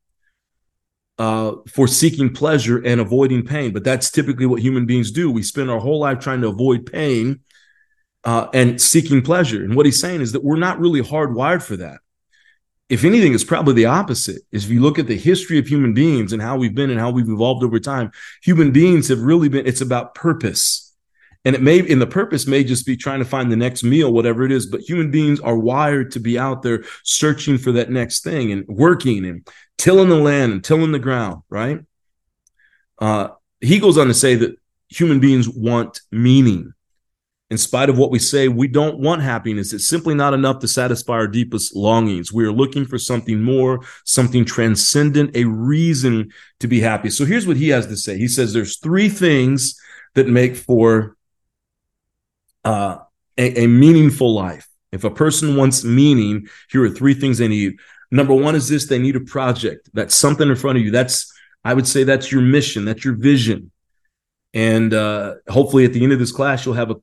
uh, 1.18 1.54
for 1.70 1.88
seeking 1.88 2.34
pleasure 2.34 2.78
and 2.84 3.00
avoiding 3.00 3.46
pain, 3.46 3.72
but 3.72 3.84
that's 3.84 4.12
typically 4.12 4.46
what 4.46 4.62
human 4.62 4.86
beings 4.86 5.12
do. 5.12 5.32
We 5.32 5.44
spend 5.44 5.70
our 5.70 5.80
whole 5.80 6.00
life 6.00 6.20
trying 6.20 6.42
to 6.42 6.48
avoid 6.48 6.92
pain 6.92 7.42
uh, 8.26 8.48
and 8.54 8.82
seeking 8.82 9.22
pleasure. 9.22 9.64
And 9.64 9.76
what 9.76 9.86
he's 9.86 10.02
saying 10.02 10.22
is 10.22 10.34
that 10.34 10.44
we're 10.44 10.58
not 10.58 10.80
really 10.80 11.02
hardwired 11.02 11.64
for 11.64 11.78
that 11.78 12.00
if 12.90 13.04
anything, 13.04 13.34
it's 13.34 13.44
probably 13.44 13.74
the 13.74 13.86
opposite. 13.86 14.42
Is 14.52 14.66
if 14.66 14.72
you 14.72 14.82
look 14.82 15.00
at 15.00 15.08
the 15.08 15.18
history 15.18 15.58
of 15.58 15.68
human 15.68 15.94
beings 15.94 16.34
and 16.34 16.42
how 16.42 16.58
we've 16.58 16.76
been 16.76 16.92
and 16.92 17.00
how 17.00 17.10
we've 17.10 17.30
evolved 17.30 17.64
over 17.64 17.80
time, 17.80 18.12
human 18.44 18.72
beings 18.72 19.08
have 19.08 19.22
really 19.22 19.50
been, 19.50 19.66
it's 19.66 19.82
about 19.82 20.14
purpose. 20.14 20.82
And 21.44 21.56
it 21.56 21.62
may, 21.62 21.80
and 21.80 22.02
the 22.02 22.08
purpose 22.08 22.48
may 22.48 22.64
just 22.64 22.86
be 22.86 22.98
trying 22.98 23.20
to 23.20 23.26
find 23.26 23.52
the 23.52 23.56
next 23.56 23.84
meal, 23.84 24.12
whatever 24.12 24.44
it 24.44 24.52
is, 24.52 24.66
but 24.66 24.82
human 24.82 25.12
beings 25.12 25.40
are 25.40 25.58
wired 25.58 26.12
to 26.12 26.20
be 26.20 26.40
out 26.40 26.64
there 26.64 26.84
searching 27.04 27.58
for 27.58 27.72
that 27.74 27.92
next 27.92 28.24
thing 28.24 28.52
and 28.52 28.68
working 28.68 29.26
and 29.26 29.48
tilling 29.78 30.10
the 30.10 30.16
land 30.16 30.54
and 30.54 30.64
tilling 30.64 30.92
the 30.92 31.00
ground, 31.00 31.42
right? 31.50 31.82
Uh, 32.98 33.30
he 33.62 33.80
goes 33.80 33.98
on 33.98 34.08
to 34.08 34.14
say 34.14 34.36
that 34.36 34.56
human 34.90 35.20
beings 35.20 35.48
want 35.48 36.02
meaning 36.12 36.74
in 37.52 37.58
spite 37.58 37.90
of 37.90 37.98
what 37.98 38.10
we 38.10 38.18
say, 38.18 38.48
we 38.48 38.68
don't 38.68 38.98
want 38.98 39.22
happiness. 39.22 39.72
It's 39.72 39.88
simply 39.88 40.16
not 40.16 40.34
enough 40.34 40.60
to 40.60 40.68
satisfy 40.68 41.14
our 41.14 41.28
deepest 41.28 41.76
longings. 41.76 42.34
We 42.34 42.44
are 42.44 42.52
looking 42.52 42.86
for 42.86 42.98
something 42.98 43.42
more, 43.42 43.82
something 44.04 44.46
transcendent, 44.46 45.36
a 45.36 45.44
reason 45.44 46.32
to 46.60 46.68
be 46.68 46.80
happy. 46.80 47.12
So 47.12 47.24
here's 47.24 47.46
what 47.46 47.58
he 47.58 47.70
has 47.70 47.86
to 47.88 47.98
say. 47.98 48.18
He 48.18 48.28
says 48.28 48.52
there's 48.52 48.80
three 48.80 49.10
things 49.10 49.80
that 50.16 50.28
make 50.28 50.56
for 50.56 51.16
uh, 52.64 52.98
a, 53.38 53.64
a 53.64 53.68
meaningful 53.68 54.34
life. 54.34 54.68
If 54.92 55.04
a 55.04 55.12
person 55.12 55.56
wants 55.56 55.84
meaning, 55.84 56.48
here 56.72 56.84
are 56.84 56.90
three 56.90 57.14
things 57.14 57.38
they 57.38 57.48
need. 57.48 57.76
Number 58.10 58.34
one 58.34 58.56
is 58.56 58.70
this: 58.70 58.88
they 58.88 58.98
need 58.98 59.16
a 59.16 59.20
project. 59.20 59.90
That's 59.94 60.16
something 60.16 60.48
in 60.48 60.56
front 60.56 60.78
of 60.78 60.84
you. 60.84 60.90
That's 60.90 61.32
I 61.64 61.74
would 61.74 61.88
say 61.88 62.04
that's 62.04 62.32
your 62.32 62.42
mission. 62.42 62.86
That's 62.86 63.04
your 63.04 63.16
vision. 63.16 63.72
And 64.54 64.94
uh, 64.94 65.36
hopefully, 65.50 65.84
at 65.84 65.94
the 65.94 66.02
end 66.02 66.14
of 66.14 66.20
this 66.20 66.32
class, 66.32 66.66
you'll 66.66 66.76
have 66.76 66.92
a 66.92 66.96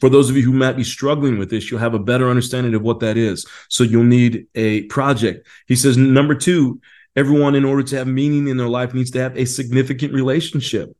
for 0.00 0.08
those 0.08 0.30
of 0.30 0.36
you 0.36 0.42
who 0.42 0.52
might 0.52 0.76
be 0.76 0.84
struggling 0.84 1.38
with 1.38 1.50
this, 1.50 1.70
you'll 1.70 1.80
have 1.80 1.94
a 1.94 1.98
better 1.98 2.28
understanding 2.28 2.74
of 2.74 2.82
what 2.82 3.00
that 3.00 3.16
is. 3.16 3.46
So 3.68 3.84
you'll 3.84 4.04
need 4.04 4.46
a 4.54 4.82
project. 4.84 5.46
He 5.66 5.76
says, 5.76 5.96
number 5.96 6.34
two, 6.34 6.80
everyone, 7.16 7.54
in 7.54 7.64
order 7.64 7.82
to 7.82 7.96
have 7.96 8.06
meaning 8.06 8.48
in 8.48 8.56
their 8.56 8.68
life, 8.68 8.94
needs 8.94 9.10
to 9.12 9.20
have 9.20 9.36
a 9.36 9.44
significant 9.44 10.12
relationship. 10.12 10.94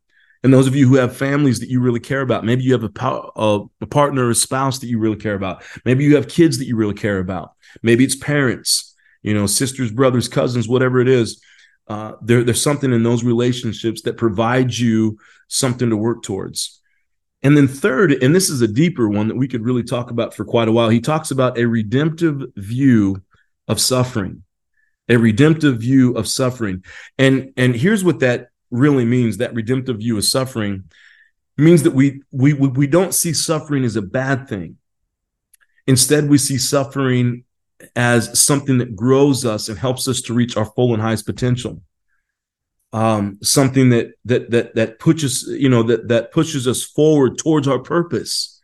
And 0.44 0.54
those 0.54 0.68
of 0.68 0.76
you 0.76 0.88
who 0.88 0.94
have 0.96 1.16
families 1.16 1.58
that 1.60 1.68
you 1.68 1.80
really 1.80 2.00
care 2.00 2.20
about, 2.20 2.44
maybe 2.44 2.62
you 2.62 2.72
have 2.72 2.84
a, 2.84 3.06
a, 3.36 3.64
a 3.80 3.86
partner 3.86 4.26
or 4.26 4.30
a 4.30 4.34
spouse 4.34 4.78
that 4.78 4.86
you 4.86 4.98
really 4.98 5.16
care 5.16 5.34
about. 5.34 5.64
Maybe 5.84 6.04
you 6.04 6.14
have 6.14 6.28
kids 6.28 6.58
that 6.58 6.66
you 6.66 6.76
really 6.76 6.94
care 6.94 7.18
about. 7.18 7.52
Maybe 7.82 8.04
it's 8.04 8.14
parents, 8.14 8.94
you 9.22 9.34
know, 9.34 9.46
sisters, 9.46 9.90
brothers, 9.90 10.28
cousins, 10.28 10.68
whatever 10.68 11.00
it 11.00 11.08
is. 11.08 11.42
Uh, 11.88 12.12
there, 12.22 12.44
there's 12.44 12.62
something 12.62 12.92
in 12.92 13.02
those 13.02 13.24
relationships 13.24 14.02
that 14.02 14.16
provides 14.16 14.78
you 14.78 15.18
something 15.48 15.90
to 15.90 15.96
work 15.96 16.22
towards. 16.22 16.80
And 17.42 17.56
then 17.56 17.68
third, 17.68 18.12
and 18.22 18.34
this 18.34 18.50
is 18.50 18.62
a 18.62 18.68
deeper 18.68 19.08
one 19.08 19.28
that 19.28 19.36
we 19.36 19.46
could 19.46 19.64
really 19.64 19.84
talk 19.84 20.10
about 20.10 20.34
for 20.34 20.44
quite 20.44 20.68
a 20.68 20.72
while. 20.72 20.88
He 20.88 21.00
talks 21.00 21.30
about 21.30 21.56
a 21.56 21.66
redemptive 21.66 22.42
view 22.56 23.22
of 23.68 23.80
suffering. 23.80 24.42
A 25.08 25.16
redemptive 25.16 25.78
view 25.78 26.14
of 26.14 26.28
suffering. 26.28 26.84
And 27.16 27.52
and 27.56 27.74
here's 27.74 28.04
what 28.04 28.20
that 28.20 28.48
really 28.70 29.04
means, 29.04 29.38
that 29.38 29.54
redemptive 29.54 29.98
view 29.98 30.18
of 30.18 30.24
suffering 30.24 30.84
means 31.56 31.84
that 31.84 31.92
we 31.92 32.22
we 32.30 32.52
we 32.52 32.86
don't 32.86 33.14
see 33.14 33.32
suffering 33.32 33.84
as 33.84 33.96
a 33.96 34.02
bad 34.02 34.48
thing. 34.48 34.76
Instead, 35.86 36.28
we 36.28 36.38
see 36.38 36.58
suffering 36.58 37.44
as 37.96 38.38
something 38.38 38.78
that 38.78 38.96
grows 38.96 39.44
us 39.44 39.68
and 39.68 39.78
helps 39.78 40.08
us 40.08 40.20
to 40.22 40.34
reach 40.34 40.56
our 40.56 40.66
full 40.66 40.92
and 40.92 41.02
highest 41.02 41.24
potential. 41.24 41.80
Um, 42.92 43.38
something 43.42 43.90
that 43.90 44.12
that 44.24 44.50
that 44.50 44.74
that 44.74 44.98
pushes 44.98 45.46
you 45.46 45.68
know 45.68 45.82
that 45.82 46.08
that 46.08 46.32
pushes 46.32 46.66
us 46.66 46.82
forward 46.82 47.38
towards 47.38 47.68
our 47.68 47.78
purpose. 47.78 48.54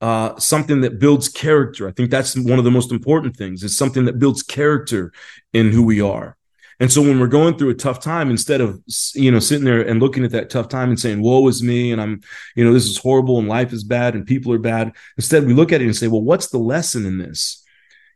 Uh, 0.00 0.36
something 0.38 0.82
that 0.82 0.98
builds 0.98 1.28
character. 1.28 1.88
I 1.88 1.92
think 1.92 2.10
that's 2.10 2.36
one 2.36 2.58
of 2.58 2.64
the 2.64 2.70
most 2.70 2.92
important 2.92 3.36
things. 3.36 3.62
Is 3.62 3.76
something 3.78 4.04
that 4.06 4.18
builds 4.18 4.42
character 4.42 5.12
in 5.52 5.70
who 5.70 5.84
we 5.84 6.00
are. 6.00 6.36
And 6.80 6.92
so 6.92 7.00
when 7.00 7.20
we're 7.20 7.28
going 7.28 7.56
through 7.56 7.70
a 7.70 7.74
tough 7.74 8.00
time, 8.00 8.30
instead 8.30 8.60
of 8.60 8.80
you 9.14 9.30
know 9.30 9.38
sitting 9.38 9.64
there 9.64 9.80
and 9.80 10.00
looking 10.00 10.24
at 10.24 10.32
that 10.32 10.50
tough 10.50 10.68
time 10.68 10.90
and 10.90 10.98
saying, 10.98 11.22
"Woe 11.22 11.46
is 11.48 11.62
me," 11.62 11.92
and 11.92 12.00
I'm, 12.00 12.20
you 12.56 12.64
know, 12.64 12.72
this 12.72 12.86
is 12.86 12.98
horrible 12.98 13.38
and 13.38 13.48
life 13.48 13.72
is 13.72 13.84
bad 13.84 14.14
and 14.14 14.26
people 14.26 14.52
are 14.52 14.58
bad, 14.58 14.92
instead 15.16 15.46
we 15.46 15.54
look 15.54 15.72
at 15.72 15.80
it 15.80 15.86
and 15.86 15.96
say, 15.96 16.08
"Well, 16.08 16.22
what's 16.22 16.48
the 16.48 16.58
lesson 16.58 17.06
in 17.06 17.18
this?" 17.18 17.63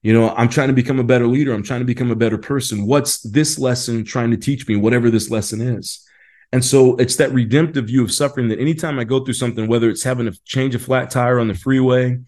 You 0.02 0.12
know, 0.12 0.30
I'm 0.30 0.48
trying 0.48 0.68
to 0.68 0.74
become 0.74 0.98
a 0.98 1.04
better 1.04 1.26
leader. 1.26 1.52
I'm 1.52 1.62
trying 1.62 1.80
to 1.80 1.86
become 1.86 2.10
a 2.10 2.16
better 2.16 2.38
person. 2.38 2.86
What's 2.86 3.20
this 3.20 3.58
lesson 3.58 4.04
trying 4.04 4.30
to 4.30 4.36
teach 4.36 4.68
me, 4.68 4.76
whatever 4.76 5.10
this 5.10 5.30
lesson 5.30 5.60
is? 5.60 6.04
And 6.52 6.64
so 6.64 6.96
it's 6.96 7.16
that 7.16 7.32
redemptive 7.32 7.88
view 7.88 8.02
of 8.02 8.12
suffering 8.12 8.48
that 8.48 8.60
anytime 8.60 8.98
I 8.98 9.04
go 9.04 9.22
through 9.22 9.34
something, 9.34 9.66
whether 9.66 9.90
it's 9.90 10.02
having 10.02 10.30
to 10.30 10.38
change 10.44 10.74
a 10.74 10.78
flat 10.78 11.10
tire 11.10 11.38
on 11.38 11.48
the 11.48 11.54
freeway 11.54 12.18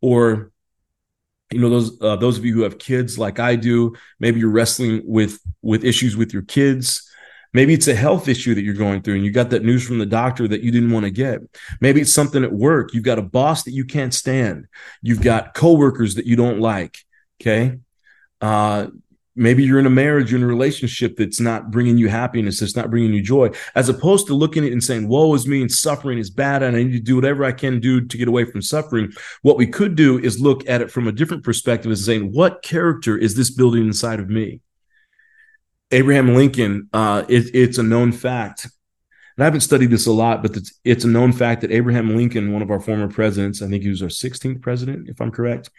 or 0.00 0.50
you 1.52 1.60
know 1.60 1.68
those 1.68 2.00
uh, 2.00 2.16
those 2.16 2.38
of 2.38 2.44
you 2.44 2.54
who 2.54 2.62
have 2.62 2.78
kids 2.78 3.18
like 3.18 3.38
I 3.38 3.56
do, 3.56 3.94
maybe 4.18 4.40
you're 4.40 4.50
wrestling 4.50 5.02
with 5.04 5.38
with 5.62 5.84
issues 5.84 6.16
with 6.16 6.32
your 6.32 6.42
kids. 6.42 7.06
Maybe 7.52 7.74
it's 7.74 7.88
a 7.88 7.94
health 7.96 8.28
issue 8.28 8.54
that 8.54 8.62
you're 8.62 8.74
going 8.74 9.02
through 9.02 9.16
and 9.16 9.24
you 9.24 9.32
got 9.32 9.50
that 9.50 9.64
news 9.64 9.84
from 9.84 9.98
the 9.98 10.06
doctor 10.06 10.46
that 10.46 10.62
you 10.62 10.70
didn't 10.70 10.92
want 10.92 11.04
to 11.04 11.10
get. 11.10 11.40
Maybe 11.80 12.00
it's 12.00 12.14
something 12.14 12.44
at 12.44 12.52
work. 12.52 12.94
You've 12.94 13.04
got 13.04 13.18
a 13.18 13.22
boss 13.22 13.64
that 13.64 13.72
you 13.72 13.84
can't 13.84 14.14
stand. 14.14 14.66
You've 15.02 15.20
got 15.20 15.54
coworkers 15.54 16.14
that 16.14 16.26
you 16.26 16.36
don't 16.36 16.60
like. 16.60 16.98
Okay. 17.40 17.78
Uh, 18.40 18.88
maybe 19.36 19.64
you're 19.64 19.78
in 19.78 19.86
a 19.86 19.90
marriage, 19.90 20.30
you're 20.30 20.38
in 20.38 20.44
a 20.44 20.46
relationship 20.46 21.16
that's 21.16 21.40
not 21.40 21.70
bringing 21.70 21.96
you 21.96 22.08
happiness, 22.08 22.60
that's 22.60 22.76
not 22.76 22.90
bringing 22.90 23.12
you 23.12 23.22
joy, 23.22 23.50
as 23.74 23.88
opposed 23.88 24.26
to 24.26 24.34
looking 24.34 24.64
at 24.64 24.68
it 24.68 24.72
and 24.72 24.84
saying, 24.84 25.08
woe 25.08 25.32
is 25.34 25.46
me 25.46 25.60
and 25.60 25.72
suffering 25.72 26.18
is 26.18 26.30
bad 26.30 26.62
and 26.62 26.76
I 26.76 26.82
need 26.82 26.92
to 26.92 27.00
do 27.00 27.16
whatever 27.16 27.44
I 27.44 27.52
can 27.52 27.80
do 27.80 28.06
to 28.06 28.18
get 28.18 28.28
away 28.28 28.44
from 28.44 28.62
suffering. 28.62 29.12
What 29.42 29.56
we 29.56 29.66
could 29.66 29.94
do 29.94 30.18
is 30.18 30.40
look 30.40 30.68
at 30.68 30.82
it 30.82 30.90
from 30.90 31.08
a 31.08 31.12
different 31.12 31.44
perspective 31.44 31.90
and 31.90 31.98
saying, 31.98 32.32
what 32.32 32.62
character 32.62 33.16
is 33.16 33.34
this 33.34 33.50
building 33.50 33.86
inside 33.86 34.20
of 34.20 34.28
me? 34.28 34.60
Abraham 35.90 36.34
Lincoln, 36.34 36.88
uh, 36.92 37.24
it, 37.28 37.54
it's 37.54 37.78
a 37.78 37.82
known 37.82 38.12
fact. 38.12 38.64
And 39.36 39.42
I 39.42 39.44
haven't 39.44 39.60
studied 39.60 39.90
this 39.90 40.06
a 40.06 40.12
lot, 40.12 40.42
but 40.42 40.56
it's, 40.56 40.78
it's 40.84 41.04
a 41.04 41.08
known 41.08 41.32
fact 41.32 41.62
that 41.62 41.72
Abraham 41.72 42.14
Lincoln, 42.14 42.52
one 42.52 42.62
of 42.62 42.70
our 42.70 42.80
former 42.80 43.08
presidents, 43.08 43.62
I 43.62 43.68
think 43.68 43.82
he 43.82 43.88
was 43.88 44.02
our 44.02 44.08
16th 44.08 44.60
president, 44.60 45.08
if 45.08 45.20
I'm 45.20 45.30
correct, 45.30 45.70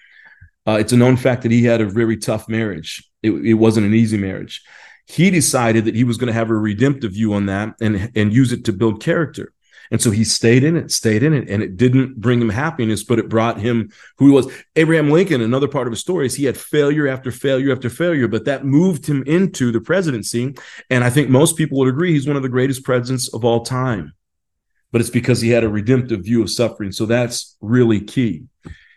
uh, 0.68 0.77
it's 0.80 0.94
a 0.94 0.98
known 0.98 1.18
fact 1.18 1.44
that 1.44 1.51
he 1.51 1.63
had 1.63 1.82
a 1.82 1.86
very 1.86 2.18
tough 2.18 2.48
marriage. 2.48 3.03
It, 3.24 3.32
it 3.32 3.53
wasn't 3.56 3.88
an 3.88 3.94
easy 3.94 4.18
marriage. 4.18 4.62
He 5.08 5.30
decided 5.30 5.86
that 5.86 5.96
he 5.96 6.03
was 6.03 6.18
going 6.18 6.27
to 6.27 6.34
have 6.34 6.50
a 6.50 6.56
redemptive 6.56 7.13
view 7.13 7.34
on 7.34 7.48
that 7.48 7.75
and 7.82 8.12
and 8.15 8.34
use 8.34 8.51
it 8.51 8.65
to 8.65 8.74
build 8.74 9.01
character. 9.01 9.53
And 9.91 10.01
so 10.01 10.10
he 10.10 10.24
stayed 10.24 10.63
in 10.63 10.77
it, 10.77 10.89
stayed 10.89 11.22
in 11.22 11.34
it, 11.34 11.50
and 11.50 11.62
it 11.62 11.75
didn't 11.75 12.20
bring 12.20 12.41
him 12.41 12.50
happiness, 12.50 13.03
but 13.03 13.20
it 13.20 13.27
brought 13.27 13.60
him 13.60 13.91
who 14.18 14.27
he 14.27 14.32
was. 14.32 14.51
Abraham 14.77 15.12
Lincoln, 15.12 15.41
another 15.41 15.68
part 15.68 15.86
of 15.86 15.91
his 15.91 16.00
story 16.00 16.25
is 16.25 16.36
he 16.36 16.46
had 16.46 16.58
failure 16.58 17.10
after 17.10 17.30
failure 17.30 17.74
after 17.74 17.89
failure, 17.89 18.30
but 18.30 18.46
that 18.46 18.63
moved 18.63 19.06
him 19.06 19.22
into 19.24 19.70
the 19.70 19.82
presidency. 19.82 20.56
And 20.89 21.03
I 21.03 21.10
think 21.10 21.30
most 21.30 21.58
people 21.58 21.77
would 21.80 21.89
agree 21.89 22.13
he's 22.13 22.25
one 22.25 22.38
of 22.38 22.44
the 22.44 22.48
greatest 22.48 22.86
presidents 22.86 23.34
of 23.34 23.44
all 23.44 23.65
time. 23.65 24.13
But 24.94 25.01
it's 25.01 25.10
because 25.10 25.41
he 25.41 25.50
had 25.50 25.65
a 25.65 25.70
redemptive 25.70 26.24
view 26.24 26.41
of 26.41 26.50
suffering. 26.50 26.94
So 26.94 27.06
that's 27.06 27.58
really 27.60 28.00
key. 28.00 28.46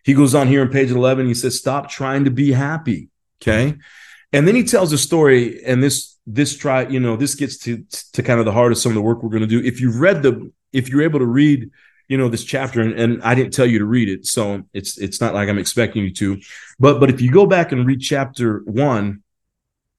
He 0.04 0.14
goes 0.14 0.34
on 0.34 0.48
here 0.48 0.62
on 0.62 0.68
page 0.68 0.90
11. 0.90 1.26
He 1.26 1.34
says, 1.34 1.58
Stop 1.58 1.90
trying 1.90 2.24
to 2.24 2.30
be 2.30 2.52
happy. 2.52 3.08
Okay. 3.42 3.76
And 4.32 4.48
then 4.48 4.54
he 4.54 4.64
tells 4.64 4.92
a 4.92 4.98
story, 4.98 5.64
and 5.64 5.82
this, 5.82 6.16
this 6.26 6.56
try, 6.56 6.86
you 6.86 7.00
know, 7.00 7.16
this 7.16 7.34
gets 7.34 7.56
to, 7.58 7.84
to 8.12 8.22
kind 8.22 8.40
of 8.40 8.46
the 8.46 8.52
heart 8.52 8.72
of 8.72 8.78
some 8.78 8.90
of 8.90 8.96
the 8.96 9.02
work 9.02 9.22
we're 9.22 9.30
going 9.30 9.42
to 9.42 9.46
do. 9.46 9.60
If 9.60 9.80
you've 9.80 10.00
read 10.00 10.22
the, 10.22 10.50
if 10.72 10.88
you're 10.88 11.02
able 11.02 11.20
to 11.20 11.26
read, 11.26 11.70
you 12.08 12.18
know, 12.18 12.28
this 12.28 12.44
chapter, 12.44 12.80
and, 12.80 12.98
and 12.98 13.22
I 13.22 13.34
didn't 13.34 13.52
tell 13.52 13.66
you 13.66 13.78
to 13.78 13.84
read 13.84 14.08
it, 14.08 14.26
so 14.26 14.64
it's, 14.72 14.98
it's 14.98 15.20
not 15.20 15.34
like 15.34 15.48
I'm 15.48 15.58
expecting 15.58 16.02
you 16.02 16.12
to, 16.14 16.40
but, 16.80 16.98
but 17.00 17.10
if 17.10 17.20
you 17.20 17.30
go 17.30 17.46
back 17.46 17.70
and 17.70 17.86
read 17.86 18.00
chapter 18.00 18.62
one, 18.64 19.22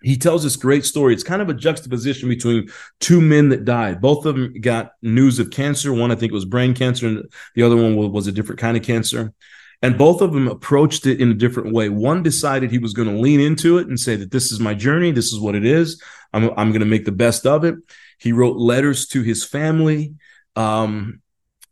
he 0.04 0.18
tells 0.18 0.44
this 0.44 0.58
great 0.58 0.86
story. 0.86 1.14
It's 1.14 1.24
kind 1.24 1.42
of 1.42 1.50
a 1.50 1.54
juxtaposition 1.54 2.28
between 2.30 2.70
two 3.00 3.22
men 3.22 3.50
that 3.50 3.66
died. 3.66 4.02
Both 4.02 4.26
of 4.26 4.36
them 4.36 4.54
got 4.60 4.92
news 5.02 5.40
of 5.40 5.50
cancer. 5.50 5.94
One, 5.94 6.12
I 6.12 6.16
think, 6.16 6.32
it 6.32 6.36
was 6.36 6.46
brain 6.46 6.74
cancer, 6.76 7.08
and 7.08 7.24
the 7.56 7.64
other 7.64 7.76
one 7.76 7.96
was 7.96 8.28
a 8.28 8.32
different 8.32 8.60
kind 8.60 8.76
of 8.76 8.84
cancer. 8.84 9.34
And 9.82 9.98
both 9.98 10.22
of 10.22 10.34
them 10.34 10.48
approached 10.48 11.05
it 11.05 11.22
in 11.22 11.32
a 11.32 11.36
different 11.36 11.74
way. 11.74 11.89
One 11.89 12.24
decided 12.24 12.72
he 12.72 12.77
was 12.77 12.94
going 12.94 13.10
to 13.10 13.20
lean 13.20 13.39
into 13.39 13.77
it 13.77 13.88
and 13.88 14.00
say 14.00 14.15
that 14.15 14.32
this 14.32 14.51
is 14.51 14.60
my 14.60 14.74
journey. 14.74 15.12
This 15.12 15.32
is 15.32 15.39
what 15.39 15.55
it 15.55 15.65
is. 15.65 16.01
I'm, 16.34 16.50
I'm 16.58 16.72
going 16.72 16.79
to 16.79 16.86
make 16.86 17.05
the 17.05 17.12
best 17.12 17.46
of 17.46 17.63
it. 17.63 17.75
He 18.17 18.32
wrote 18.32 18.58
letters 18.58 19.08
to 19.10 19.22
his 19.22 19.46
family. 19.46 20.15
Um, 20.55 21.22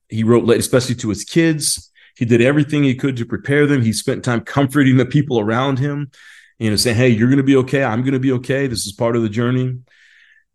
he 0.09 0.23
wrote, 0.23 0.49
especially 0.49 0.95
to 0.95 1.09
his 1.09 1.23
kids. 1.23 1.91
He 2.15 2.25
did 2.25 2.41
everything 2.41 2.83
he 2.83 2.95
could 2.95 3.17
to 3.17 3.25
prepare 3.25 3.65
them. 3.65 3.81
He 3.81 3.93
spent 3.93 4.23
time 4.23 4.41
comforting 4.41 4.97
the 4.97 5.05
people 5.05 5.39
around 5.39 5.79
him, 5.79 6.11
you 6.59 6.69
know, 6.69 6.75
saying, 6.75 6.97
Hey, 6.97 7.09
you're 7.09 7.29
going 7.29 7.37
to 7.37 7.43
be 7.43 7.55
okay. 7.57 7.83
I'm 7.83 8.01
going 8.01 8.13
to 8.13 8.19
be 8.19 8.33
okay. 8.33 8.67
This 8.67 8.85
is 8.85 8.91
part 8.91 9.15
of 9.15 9.23
the 9.23 9.29
journey. 9.29 9.79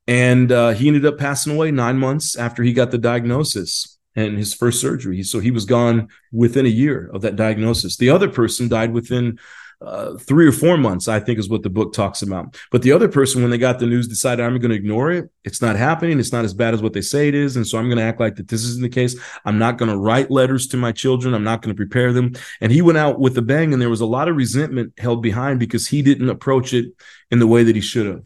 And 0.07 0.53
uh, 0.53 0.71
he 0.71 0.87
ended 0.87 1.05
up 1.05 1.19
passing 1.19 1.55
away 1.55 1.71
nine 1.71 1.99
months 1.99 2.37
after 2.37 2.63
he 2.63 2.73
got 2.73 2.91
the 2.91 2.99
diagnosis 2.99 3.98
and 4.19 4.37
his 4.37 4.53
first 4.53 4.81
surgery. 4.81 5.23
So 5.23 5.39
he 5.39 5.51
was 5.51 5.65
gone 5.65 6.09
within 6.33 6.67
a 6.67 6.71
year 6.71 7.11
of 7.15 7.23
that 7.23 7.37
diagnosis. 7.37 7.97
The 7.97 8.11
other 8.11 8.29
person 8.29 8.69
died 8.69 8.93
within 8.93 9.39
uh, 9.81 10.17
three 10.17 10.45
or 10.45 10.51
four 10.51 10.77
months, 10.77 11.07
I 11.07 11.21
think 11.21 11.39
is 11.39 11.49
what 11.49 11.63
the 11.63 11.71
book 11.71 11.93
talks 11.93 12.23
about. 12.23 12.57
But 12.73 12.83
the 12.83 12.91
other 12.91 13.07
person, 13.07 13.43
when 13.43 13.53
they 13.53 13.59
got 13.59 13.79
the 13.79 13.87
news, 13.87 14.09
decided 14.09 14.45
I'm 14.45 14.59
going 14.59 14.71
to 14.71 14.77
ignore 14.77 15.13
it. 15.13 15.31
It's 15.45 15.63
not 15.63 15.77
happening. 15.77 16.19
It's 16.19 16.33
not 16.33 16.45
as 16.45 16.53
bad 16.53 16.75
as 16.75 16.83
what 16.83 16.95
they 16.95 17.01
say 17.01 17.29
it 17.29 17.35
is. 17.37 17.55
And 17.55 17.65
so 17.65 17.79
I'm 17.79 17.87
going 17.87 17.99
to 17.99 18.03
act 18.03 18.19
like 18.19 18.35
that 18.37 18.49
this 18.49 18.65
isn't 18.65 18.83
the 18.83 18.89
case. 18.89 19.15
I'm 19.45 19.59
not 19.59 19.79
going 19.79 19.91
to 19.91 19.97
write 19.97 20.33
letters 20.33 20.67
to 20.69 20.77
my 20.77 20.91
children. 20.91 21.33
I'm 21.33 21.45
not 21.45 21.63
going 21.63 21.75
to 21.75 21.79
prepare 21.79 22.13
them. 22.13 22.33
And 22.61 22.73
he 22.73 22.83
went 22.83 22.99
out 22.99 23.21
with 23.21 23.39
a 23.39 23.43
bang, 23.43 23.73
and 23.73 23.81
there 23.81 23.89
was 23.89 24.01
a 24.01 24.07
lot 24.07 24.29
of 24.29 24.35
resentment 24.35 24.95
held 24.99 25.23
behind 25.23 25.61
because 25.61 25.87
he 25.87 26.03
didn't 26.03 26.29
approach 26.29 26.75
it 26.75 26.87
in 27.31 27.39
the 27.39 27.47
way 27.47 27.63
that 27.63 27.77
he 27.77 27.81
should 27.81 28.07
have. 28.07 28.23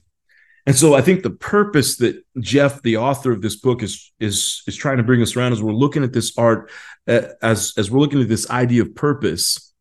And 0.66 0.76
so 0.76 0.94
I 0.94 1.00
think 1.00 1.22
the 1.22 1.30
purpose 1.30 1.96
that 1.96 2.22
Jeff, 2.38 2.82
the 2.82 2.96
author 2.96 3.32
of 3.32 3.42
this 3.42 3.56
book, 3.56 3.82
is 3.82 4.12
is 4.20 4.62
is 4.66 4.76
trying 4.76 4.98
to 4.98 5.02
bring 5.02 5.22
us 5.22 5.36
around 5.36 5.52
as 5.52 5.62
we're 5.62 5.72
looking 5.72 6.04
at 6.04 6.12
this 6.12 6.36
art, 6.38 6.70
uh, 7.08 7.22
as 7.42 7.72
as 7.76 7.90
we're 7.90 8.00
looking 8.00 8.22
at 8.22 8.28
this 8.28 8.48
idea 8.48 8.82
of 8.82 8.94
purpose, 8.94 9.72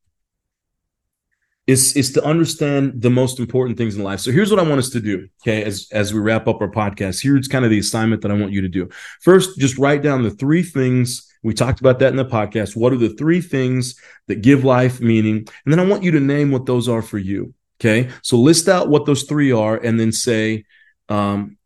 is 1.67 1.95
is 1.95 2.11
to 2.13 2.23
understand 2.25 3.01
the 3.01 3.11
most 3.11 3.39
important 3.39 3.77
things 3.77 3.95
in 3.95 4.03
life. 4.03 4.21
So 4.21 4.31
here's 4.31 4.49
what 4.49 4.59
I 4.59 4.63
want 4.63 4.79
us 4.79 4.89
to 4.89 4.99
do. 4.99 5.27
Okay, 5.43 5.63
as 5.63 5.87
as 5.91 6.13
we 6.13 6.19
wrap 6.19 6.47
up 6.47 6.61
our 6.61 6.71
podcast, 6.71 7.21
here's 7.21 7.47
kind 7.47 7.63
of 7.63 7.69
the 7.69 7.79
assignment 7.79 8.23
that 8.23 8.31
I 8.31 8.35
want 8.35 8.51
you 8.51 8.61
to 8.61 8.69
do. 8.69 8.89
First, 9.21 9.59
just 9.59 9.77
write 9.77 10.01
down 10.01 10.23
the 10.23 10.31
three 10.31 10.63
things 10.63 11.27
we 11.43 11.53
talked 11.53 11.79
about 11.79 11.99
that 11.99 12.09
in 12.09 12.17
the 12.17 12.25
podcast. 12.25 12.75
What 12.75 12.93
are 12.93 12.97
the 12.97 13.15
three 13.15 13.41
things 13.41 13.99
that 14.27 14.41
give 14.41 14.63
life 14.63 15.01
meaning? 15.01 15.47
And 15.65 15.73
then 15.73 15.79
I 15.79 15.85
want 15.85 16.03
you 16.03 16.11
to 16.11 16.19
name 16.19 16.51
what 16.51 16.65
those 16.65 16.87
are 16.87 17.01
for 17.01 17.17
you. 17.17 17.53
Okay. 17.81 18.11
So 18.21 18.37
list 18.37 18.69
out 18.69 18.89
what 18.89 19.07
those 19.07 19.23
three 19.23 19.51
are 19.51 19.75
and 19.75 19.99
then 19.99 20.11
say, 20.11 20.65
um, 21.09 21.57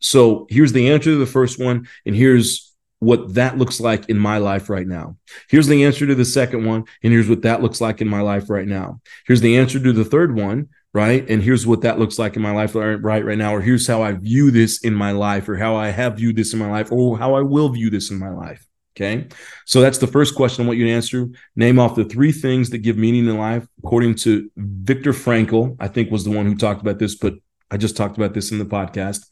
so 0.00 0.48
here's 0.50 0.72
the 0.72 0.90
answer 0.90 1.10
to 1.10 1.18
the 1.18 1.26
first 1.26 1.60
one, 1.60 1.86
and 2.04 2.16
here's 2.16 2.74
what 2.98 3.34
that 3.34 3.56
looks 3.56 3.80
like 3.80 4.08
in 4.08 4.18
my 4.18 4.38
life 4.38 4.68
right 4.68 4.86
now. 4.86 5.16
Here's 5.48 5.68
the 5.68 5.84
answer 5.84 6.06
to 6.08 6.14
the 6.14 6.24
second 6.24 6.64
one, 6.64 6.84
and 7.04 7.12
here's 7.12 7.28
what 7.28 7.42
that 7.42 7.62
looks 7.62 7.80
like 7.80 8.00
in 8.00 8.08
my 8.08 8.20
life 8.20 8.50
right 8.50 8.66
now. 8.66 9.00
Here's 9.26 9.42
the 9.42 9.58
answer 9.58 9.78
to 9.78 9.92
the 9.92 10.04
third 10.04 10.34
one, 10.34 10.70
right? 10.92 11.28
And 11.30 11.40
here's 11.40 11.66
what 11.66 11.82
that 11.82 12.00
looks 12.00 12.18
like 12.18 12.34
in 12.34 12.42
my 12.42 12.52
life 12.52 12.74
right 12.74 13.24
right 13.24 13.38
now, 13.38 13.54
or 13.54 13.60
here's 13.60 13.86
how 13.86 14.02
I 14.02 14.12
view 14.12 14.50
this 14.50 14.82
in 14.82 14.94
my 14.94 15.12
life, 15.12 15.48
or 15.48 15.56
how 15.56 15.76
I 15.76 15.90
have 15.90 16.16
viewed 16.16 16.36
this 16.36 16.52
in 16.52 16.58
my 16.58 16.70
life, 16.70 16.90
or 16.90 17.16
how 17.16 17.34
I 17.34 17.42
will 17.42 17.68
view 17.68 17.90
this 17.90 18.10
in 18.10 18.18
my 18.18 18.30
life. 18.30 18.66
Okay. 18.96 19.28
So 19.66 19.80
that's 19.80 19.98
the 19.98 20.06
first 20.06 20.34
question 20.34 20.64
I 20.64 20.66
want 20.66 20.78
you 20.78 20.86
to 20.86 20.92
answer. 20.92 21.28
Name 21.54 21.78
off 21.78 21.94
the 21.94 22.04
three 22.04 22.32
things 22.32 22.70
that 22.70 22.78
give 22.78 22.96
meaning 22.96 23.26
in 23.26 23.38
life, 23.38 23.66
according 23.82 24.16
to 24.16 24.50
Viktor 24.56 25.12
Frankl, 25.12 25.76
I 25.78 25.88
think 25.88 26.10
was 26.10 26.24
the 26.24 26.30
one 26.30 26.46
who 26.46 26.56
talked 26.56 26.82
about 26.82 26.98
this, 26.98 27.14
but 27.14 27.34
I 27.70 27.76
just 27.76 27.96
talked 27.96 28.16
about 28.16 28.34
this 28.34 28.50
in 28.50 28.58
the 28.58 28.64
podcast. 28.64 29.26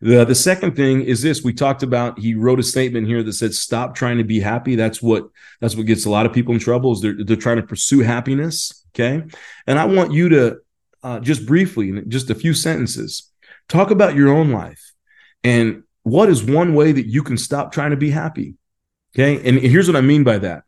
The, 0.00 0.24
the 0.24 0.34
second 0.34 0.76
thing 0.76 1.02
is 1.02 1.22
this 1.22 1.42
we 1.42 1.52
talked 1.52 1.82
about 1.82 2.18
he 2.18 2.34
wrote 2.34 2.60
a 2.60 2.62
statement 2.62 3.08
here 3.08 3.22
that 3.22 3.32
said 3.32 3.54
stop 3.54 3.96
trying 3.96 4.18
to 4.18 4.24
be 4.24 4.38
happy 4.38 4.76
that's 4.76 5.02
what 5.02 5.24
that's 5.60 5.74
what 5.74 5.86
gets 5.86 6.04
a 6.04 6.10
lot 6.10 6.24
of 6.24 6.32
people 6.32 6.54
in 6.54 6.60
trouble 6.60 6.92
is 6.92 7.00
they're, 7.00 7.16
they're 7.24 7.34
trying 7.34 7.56
to 7.56 7.66
pursue 7.66 7.98
happiness 7.98 8.84
okay 8.94 9.24
and 9.66 9.76
i 9.76 9.84
want 9.84 10.12
you 10.12 10.28
to 10.28 10.58
uh, 11.02 11.18
just 11.18 11.46
briefly 11.46 11.88
in 11.88 12.08
just 12.08 12.30
a 12.30 12.34
few 12.36 12.54
sentences 12.54 13.32
talk 13.68 13.90
about 13.90 14.14
your 14.14 14.28
own 14.28 14.52
life 14.52 14.92
and 15.42 15.82
what 16.04 16.28
is 16.28 16.44
one 16.44 16.74
way 16.74 16.92
that 16.92 17.06
you 17.06 17.24
can 17.24 17.36
stop 17.36 17.72
trying 17.72 17.90
to 17.90 17.96
be 17.96 18.10
happy 18.10 18.54
Okay. 19.18 19.48
And 19.48 19.58
here's 19.58 19.88
what 19.88 19.96
I 19.96 20.00
mean 20.00 20.22
by 20.22 20.38
that. 20.38 20.62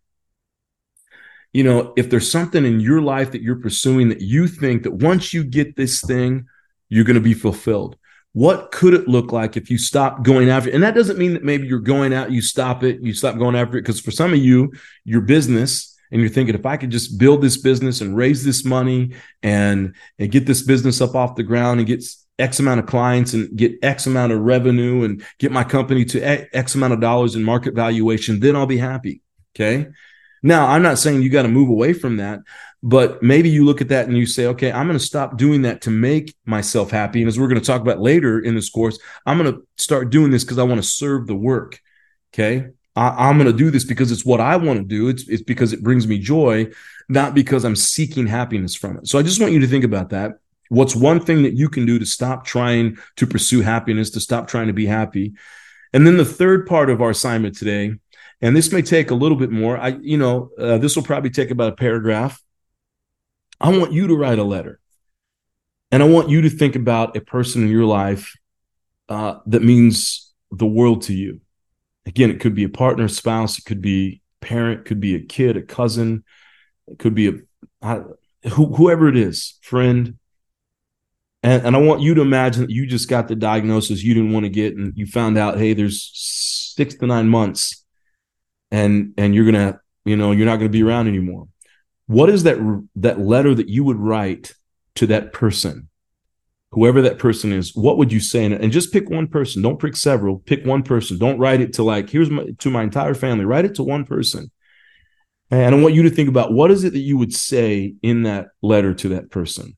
You 1.53 1.63
know, 1.63 1.93
if 1.97 2.11
there's 2.11 2.31
something 2.31 2.65
in 2.65 2.81
your 2.81 3.01
life 3.01 3.33
that 3.33 3.43
you're 3.43 3.61
pursuing 3.61 4.09
that 4.09 4.21
you 4.21 4.49
think 4.49 4.83
that 4.83 4.93
once 4.93 5.33
you 5.33 5.45
get 5.45 5.77
this 5.77 6.01
thing, 6.01 6.47
you're 6.89 7.05
going 7.05 7.15
to 7.15 7.21
be 7.21 7.35
fulfilled. 7.35 7.97
What 8.33 8.71
could 8.73 8.95
it 8.95 9.09
look 9.09 9.33
like 9.33 9.57
if 9.57 9.71
you 9.71 9.79
stop 9.79 10.25
going 10.25 10.49
after 10.49 10.71
it? 10.71 10.75
And 10.75 10.83
that 10.83 10.95
doesn't 10.95 11.19
mean 11.19 11.35
that 11.35 11.45
maybe 11.45 11.67
you're 11.67 11.81
going 11.81 12.13
out, 12.13 12.31
you 12.31 12.43
stop 12.43 12.83
it, 12.83 13.01
you 13.03 13.13
stop 13.13 13.39
going 13.39 13.57
after 13.57 13.77
it. 13.77 13.83
Because 13.83 14.01
for 14.01 14.13
some 14.13 14.33
of 14.33 14.39
you, 14.39 14.73
your 15.05 15.21
business 15.21 15.97
and 16.13 16.21
you're 16.21 16.31
thinking, 16.31 16.55
if 16.55 16.67
I 16.67 16.77
could 16.77 16.91
just 16.91 17.19
build 17.19 17.43
this 17.43 17.57
business 17.57 18.01
and 18.01 18.17
raise 18.17 18.45
this 18.45 18.65
money 18.65 19.15
and, 19.43 19.95
and 20.19 20.31
get 20.31 20.47
this 20.47 20.63
business 20.63 21.01
up 21.01 21.15
off 21.15 21.37
the 21.37 21.43
ground 21.45 21.79
and 21.79 21.87
get 21.87 22.05
X 22.41 22.59
amount 22.59 22.81
of 22.81 22.87
clients 22.87 23.35
and 23.35 23.55
get 23.57 23.79
X 23.83 24.07
amount 24.07 24.33
of 24.33 24.41
revenue 24.41 25.05
and 25.05 25.25
get 25.39 25.53
my 25.53 25.65
company 25.65 26.05
to 26.07 26.21
X 26.21 26.75
amount 26.75 26.93
of 26.93 27.01
dollars 27.01 27.37
in 27.37 27.43
market 27.43 27.75
valuation, 27.75 28.41
then 28.41 28.57
I'll 28.57 28.67
be 28.67 28.79
happy. 28.79 29.23
Okay. 29.55 29.89
Now, 30.43 30.69
I'm 30.69 30.83
not 30.83 30.99
saying 30.99 31.23
you 31.23 31.31
got 31.31 31.43
to 31.43 31.49
move 31.49 31.69
away 31.69 31.93
from 31.93 32.17
that, 32.17 32.41
but 32.83 33.23
maybe 33.23 33.51
you 33.51 33.65
look 33.65 33.83
at 33.83 33.89
that 33.89 34.09
and 34.09 34.17
you 34.17 34.25
say, 34.25 34.47
okay, 34.47 34.73
I'm 34.73 34.87
going 34.87 34.99
to 34.99 35.05
stop 35.05 35.37
doing 35.37 35.63
that 35.63 35.83
to 35.83 35.91
make 35.91 36.35
myself 36.47 36.91
happy. 36.91 37.21
And 37.21 37.29
as 37.29 37.39
we're 37.39 37.49
going 37.49 37.61
to 37.61 37.67
talk 37.67 37.83
about 37.83 38.01
later 38.01 38.41
in 38.41 38.55
this 38.55 38.71
course, 38.71 38.99
I'm 39.27 39.39
going 39.39 39.53
to 39.53 39.67
start 39.77 40.11
doing 40.11 40.31
this 40.31 40.45
because 40.45 40.59
I 40.59 40.63
want 40.63 40.83
to 40.83 40.89
serve 40.89 41.27
the 41.27 41.35
work. 41.35 41.79
Okay. 42.33 42.69
I, 42.97 43.29
am 43.29 43.39
going 43.39 43.51
to 43.51 43.57
do 43.57 43.71
this 43.71 43.85
because 43.85 44.11
it's 44.11 44.25
what 44.25 44.41
I 44.41 44.57
want 44.57 44.79
to 44.79 44.85
do. 44.85 45.09
It's, 45.09 45.29
it's 45.29 45.43
because 45.43 45.73
it 45.73 45.83
brings 45.83 46.07
me 46.07 46.19
joy, 46.19 46.69
not 47.09 47.35
because 47.35 47.65
I'm 47.65 47.77
seeking 47.77 48.27
happiness 48.27 48.75
from 48.75 48.99
it. 48.99 49.09
So 49.09 49.19
I 49.19 49.23
just 49.23 49.41
want 49.41 49.53
you 49.53 49.61
to 49.61 49.67
think 49.67 49.85
about 49.85 50.11
that. 50.11 50.33
What's 50.71 50.95
one 50.95 51.19
thing 51.19 51.43
that 51.43 51.55
you 51.55 51.69
can 51.69 51.85
do 51.85 51.99
to 51.99 52.07
stop 52.07 52.45
trying 52.47 52.97
to 53.17 53.27
pursue 53.27 53.61
happiness, 53.61 54.11
to 54.11 54.21
stop 54.21 54.47
trying 54.47 54.69
to 54.69 54.73
be 54.73 54.87
happy? 54.87 55.35
And 55.93 56.07
then 56.07 56.17
the 56.17 56.25
third 56.25 56.65
part 56.65 56.91
of 56.91 57.03
our 57.03 57.11
assignment 57.11 57.57
today, 57.57 57.95
and 58.41 58.57
this 58.57 58.71
may 58.71 58.81
take 58.81 59.11
a 59.11 59.17
little 59.17 59.37
bit 59.37 59.51
more. 59.51 59.77
I, 59.77 59.89
you 60.01 60.17
know, 60.17 60.51
uh, 60.57 60.79
this 60.79 60.95
will 60.95 61.03
probably 61.03 61.31
take 61.31 61.51
about 61.51 61.73
a 61.73 61.77
paragraph. 61.77 62.41
I 63.61 63.77
want 63.77 63.93
you 63.93 64.07
to 64.07 64.17
write 64.17 64.39
a 64.39 64.45
letter, 64.45 64.79
and 65.91 66.05
I 66.05 66.07
want 66.07 66.29
you 66.31 66.43
to 66.43 66.49
think 66.49 66.77
about 66.77 67.17
a 67.17 67.21
person 67.21 67.63
in 67.63 67.69
your 67.69 67.85
life 67.85 68.33
uh, 69.09 69.41
that 69.47 69.65
means 69.65 70.33
the 70.53 70.67
world 70.67 71.03
to 71.03 71.15
you. 71.15 71.41
Again, 72.07 72.31
it 72.31 72.39
could 72.39 72.55
be 72.55 72.65
a 72.65 72.69
partner, 72.69 73.09
spouse, 73.09 73.59
it 73.59 73.65
could 73.65 73.83
be 73.83 74.23
parent, 74.41 74.85
could 74.85 75.01
be 75.01 75.17
a 75.17 75.21
kid, 75.21 75.57
a 75.57 75.63
cousin, 75.63 76.23
it 76.87 77.01
could 77.01 77.17
be 77.17 77.27
a 77.27 77.33
uh, 77.83 78.05
whoever 78.51 79.09
it 79.09 79.17
is, 79.17 79.59
friend, 79.63 80.19
and, 81.43 81.67
and 81.67 81.77
I 81.77 81.79
want 81.79 82.03
you 82.03 82.15
to 82.15 82.21
imagine 82.21 82.63
that 82.63 82.71
you 82.71 82.87
just 82.87 83.09
got 83.09 83.29
the 83.29 83.35
diagnosis 83.35 84.03
you 84.03 84.15
didn't 84.15 84.33
want 84.33 84.45
to 84.45 84.51
get, 84.51 84.77
and 84.77 84.93
you 84.97 85.07
found 85.07 85.39
out, 85.39 85.59
hey, 85.59 85.73
there's 85.73 86.11
six 86.77 86.95
to 86.97 87.07
nine 87.07 87.29
months, 87.29 87.85
and 88.71 89.15
and 89.17 89.35
you're 89.35 89.47
gonna, 89.47 89.81
you 90.05 90.17
know, 90.17 90.33
you're 90.33 90.47
not 90.47 90.57
gonna 90.57 90.69
be 90.69 90.83
around 90.83 91.09
anymore. 91.09 91.49
What 92.07 92.29
is 92.29 92.43
that 92.43 92.59
that 92.97 93.21
letter 93.21 93.55
that 93.55 93.69
you 93.69 93.85
would 93.85 93.97
write 93.97 94.53
to 94.97 95.07
that 95.07 95.33
person, 95.33 95.89
whoever 96.73 97.01
that 97.03 97.19
person 97.19 97.53
is? 97.53 97.75
What 97.75 97.97
would 97.97 98.13
you 98.13 98.21
say? 98.21 98.45
And 98.45 98.73
just 98.73 98.93
pick 98.93 99.09
one 99.09 99.27
person. 99.27 99.63
Don't 99.63 99.81
pick 99.81 99.97
several. 99.97 100.41
Pick 100.41 100.67
one 100.67 100.83
person. 100.83 101.19
Don't 101.19 101.39
write 101.39 101.63
it 101.63 101.73
to 101.75 101.83
like 101.83 102.11
here's 102.11 102.29
my 102.29 102.49
to 102.59 102.71
my 102.71 102.83
entire 102.83 103.15
family. 103.15 103.47
Write 103.47 103.65
it 103.65 103.77
to 103.77 103.83
one 103.83 104.05
person. 104.05 104.51
And 105.51 105.75
I 105.75 105.81
want 105.81 105.95
you 105.95 106.03
to 106.05 106.11
think 106.11 106.29
about 106.29 106.53
what 106.53 106.71
is 106.71 106.85
it 106.85 106.93
that 106.93 107.01
you 107.01 107.17
would 107.17 107.35
say 107.35 107.95
in 108.03 108.23
that 108.25 108.49
letter 108.63 108.95
to 108.95 109.09
that 109.11 109.31
person 109.31 109.77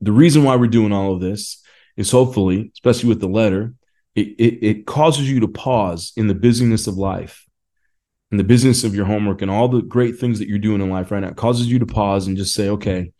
the 0.00 0.12
reason 0.12 0.44
why 0.44 0.56
we're 0.56 0.66
doing 0.66 0.92
all 0.92 1.14
of 1.14 1.20
this 1.20 1.62
is 1.96 2.10
hopefully, 2.10 2.70
especially 2.74 3.08
with 3.08 3.20
the 3.20 3.28
letter, 3.28 3.74
it, 4.14 4.28
it, 4.38 4.66
it 4.66 4.86
causes 4.86 5.30
you 5.30 5.40
to 5.40 5.48
pause 5.48 6.12
in 6.16 6.26
the 6.26 6.34
busyness 6.34 6.86
of 6.86 6.96
life, 6.96 7.46
in 8.30 8.38
the 8.38 8.44
business 8.44 8.84
of 8.84 8.94
your 8.94 9.04
homework, 9.04 9.42
and 9.42 9.50
all 9.50 9.68
the 9.68 9.82
great 9.82 10.18
things 10.18 10.38
that 10.38 10.48
you're 10.48 10.58
doing 10.58 10.80
in 10.80 10.90
life 10.90 11.10
right 11.10 11.20
now. 11.20 11.28
It 11.28 11.36
causes 11.36 11.66
you 11.66 11.78
to 11.78 11.86
pause 11.86 12.26
and 12.26 12.36
just 12.36 12.54
say, 12.54 12.68
okay, 12.70 13.12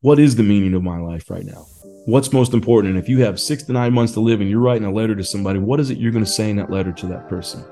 what 0.00 0.18
is 0.18 0.36
the 0.36 0.42
meaning 0.42 0.74
of 0.74 0.82
my 0.82 0.98
life 0.98 1.30
right 1.30 1.44
now? 1.44 1.66
What's 2.06 2.32
most 2.32 2.52
important? 2.52 2.94
And 2.94 3.02
if 3.02 3.08
you 3.08 3.20
have 3.24 3.40
six 3.40 3.62
to 3.64 3.72
nine 3.72 3.94
months 3.94 4.12
to 4.14 4.20
live 4.20 4.40
and 4.40 4.50
you're 4.50 4.60
writing 4.60 4.86
a 4.86 4.92
letter 4.92 5.14
to 5.14 5.24
somebody, 5.24 5.58
what 5.58 5.80
is 5.80 5.90
it 5.90 5.98
you're 5.98 6.12
going 6.12 6.24
to 6.24 6.30
say 6.30 6.50
in 6.50 6.56
that 6.56 6.70
letter 6.70 6.92
to 6.92 7.06
that 7.06 7.28
person? 7.28 7.64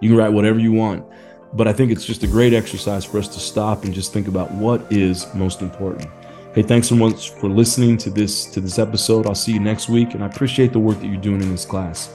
You 0.00 0.10
can 0.10 0.18
write 0.18 0.32
whatever 0.32 0.58
you 0.58 0.72
want. 0.72 1.06
But 1.52 1.66
I 1.66 1.72
think 1.72 1.90
it's 1.90 2.04
just 2.04 2.22
a 2.22 2.26
great 2.26 2.52
exercise 2.52 3.04
for 3.04 3.18
us 3.18 3.28
to 3.28 3.40
stop 3.40 3.84
and 3.84 3.94
just 3.94 4.12
think 4.12 4.28
about 4.28 4.50
what 4.52 4.92
is 4.92 5.32
most 5.34 5.62
important. 5.62 6.08
Hey, 6.52 6.62
thanks 6.62 6.88
so 6.88 6.96
much 6.96 7.30
for 7.30 7.48
listening 7.48 7.96
to 7.98 8.10
this 8.10 8.46
to 8.46 8.60
this 8.60 8.80
episode. 8.80 9.28
I'll 9.28 9.36
see 9.36 9.52
you 9.52 9.60
next 9.60 9.88
week, 9.88 10.14
and 10.14 10.24
I 10.24 10.26
appreciate 10.26 10.72
the 10.72 10.80
work 10.80 10.98
that 10.98 11.06
you're 11.06 11.20
doing 11.20 11.40
in 11.40 11.48
this 11.48 11.64
class. 11.64 12.12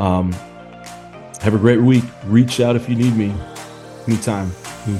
Um, 0.00 0.32
have 1.40 1.54
a 1.54 1.58
great 1.58 1.80
week. 1.80 2.02
Reach 2.24 2.58
out 2.58 2.74
if 2.74 2.88
you 2.88 2.96
need 2.96 3.14
me 3.14 3.32
anytime. 4.08 4.50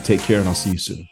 Take 0.05 0.21
care, 0.21 0.39
and 0.39 0.49
I'll 0.49 0.55
see 0.55 0.71
you 0.71 0.79
soon. 0.79 1.09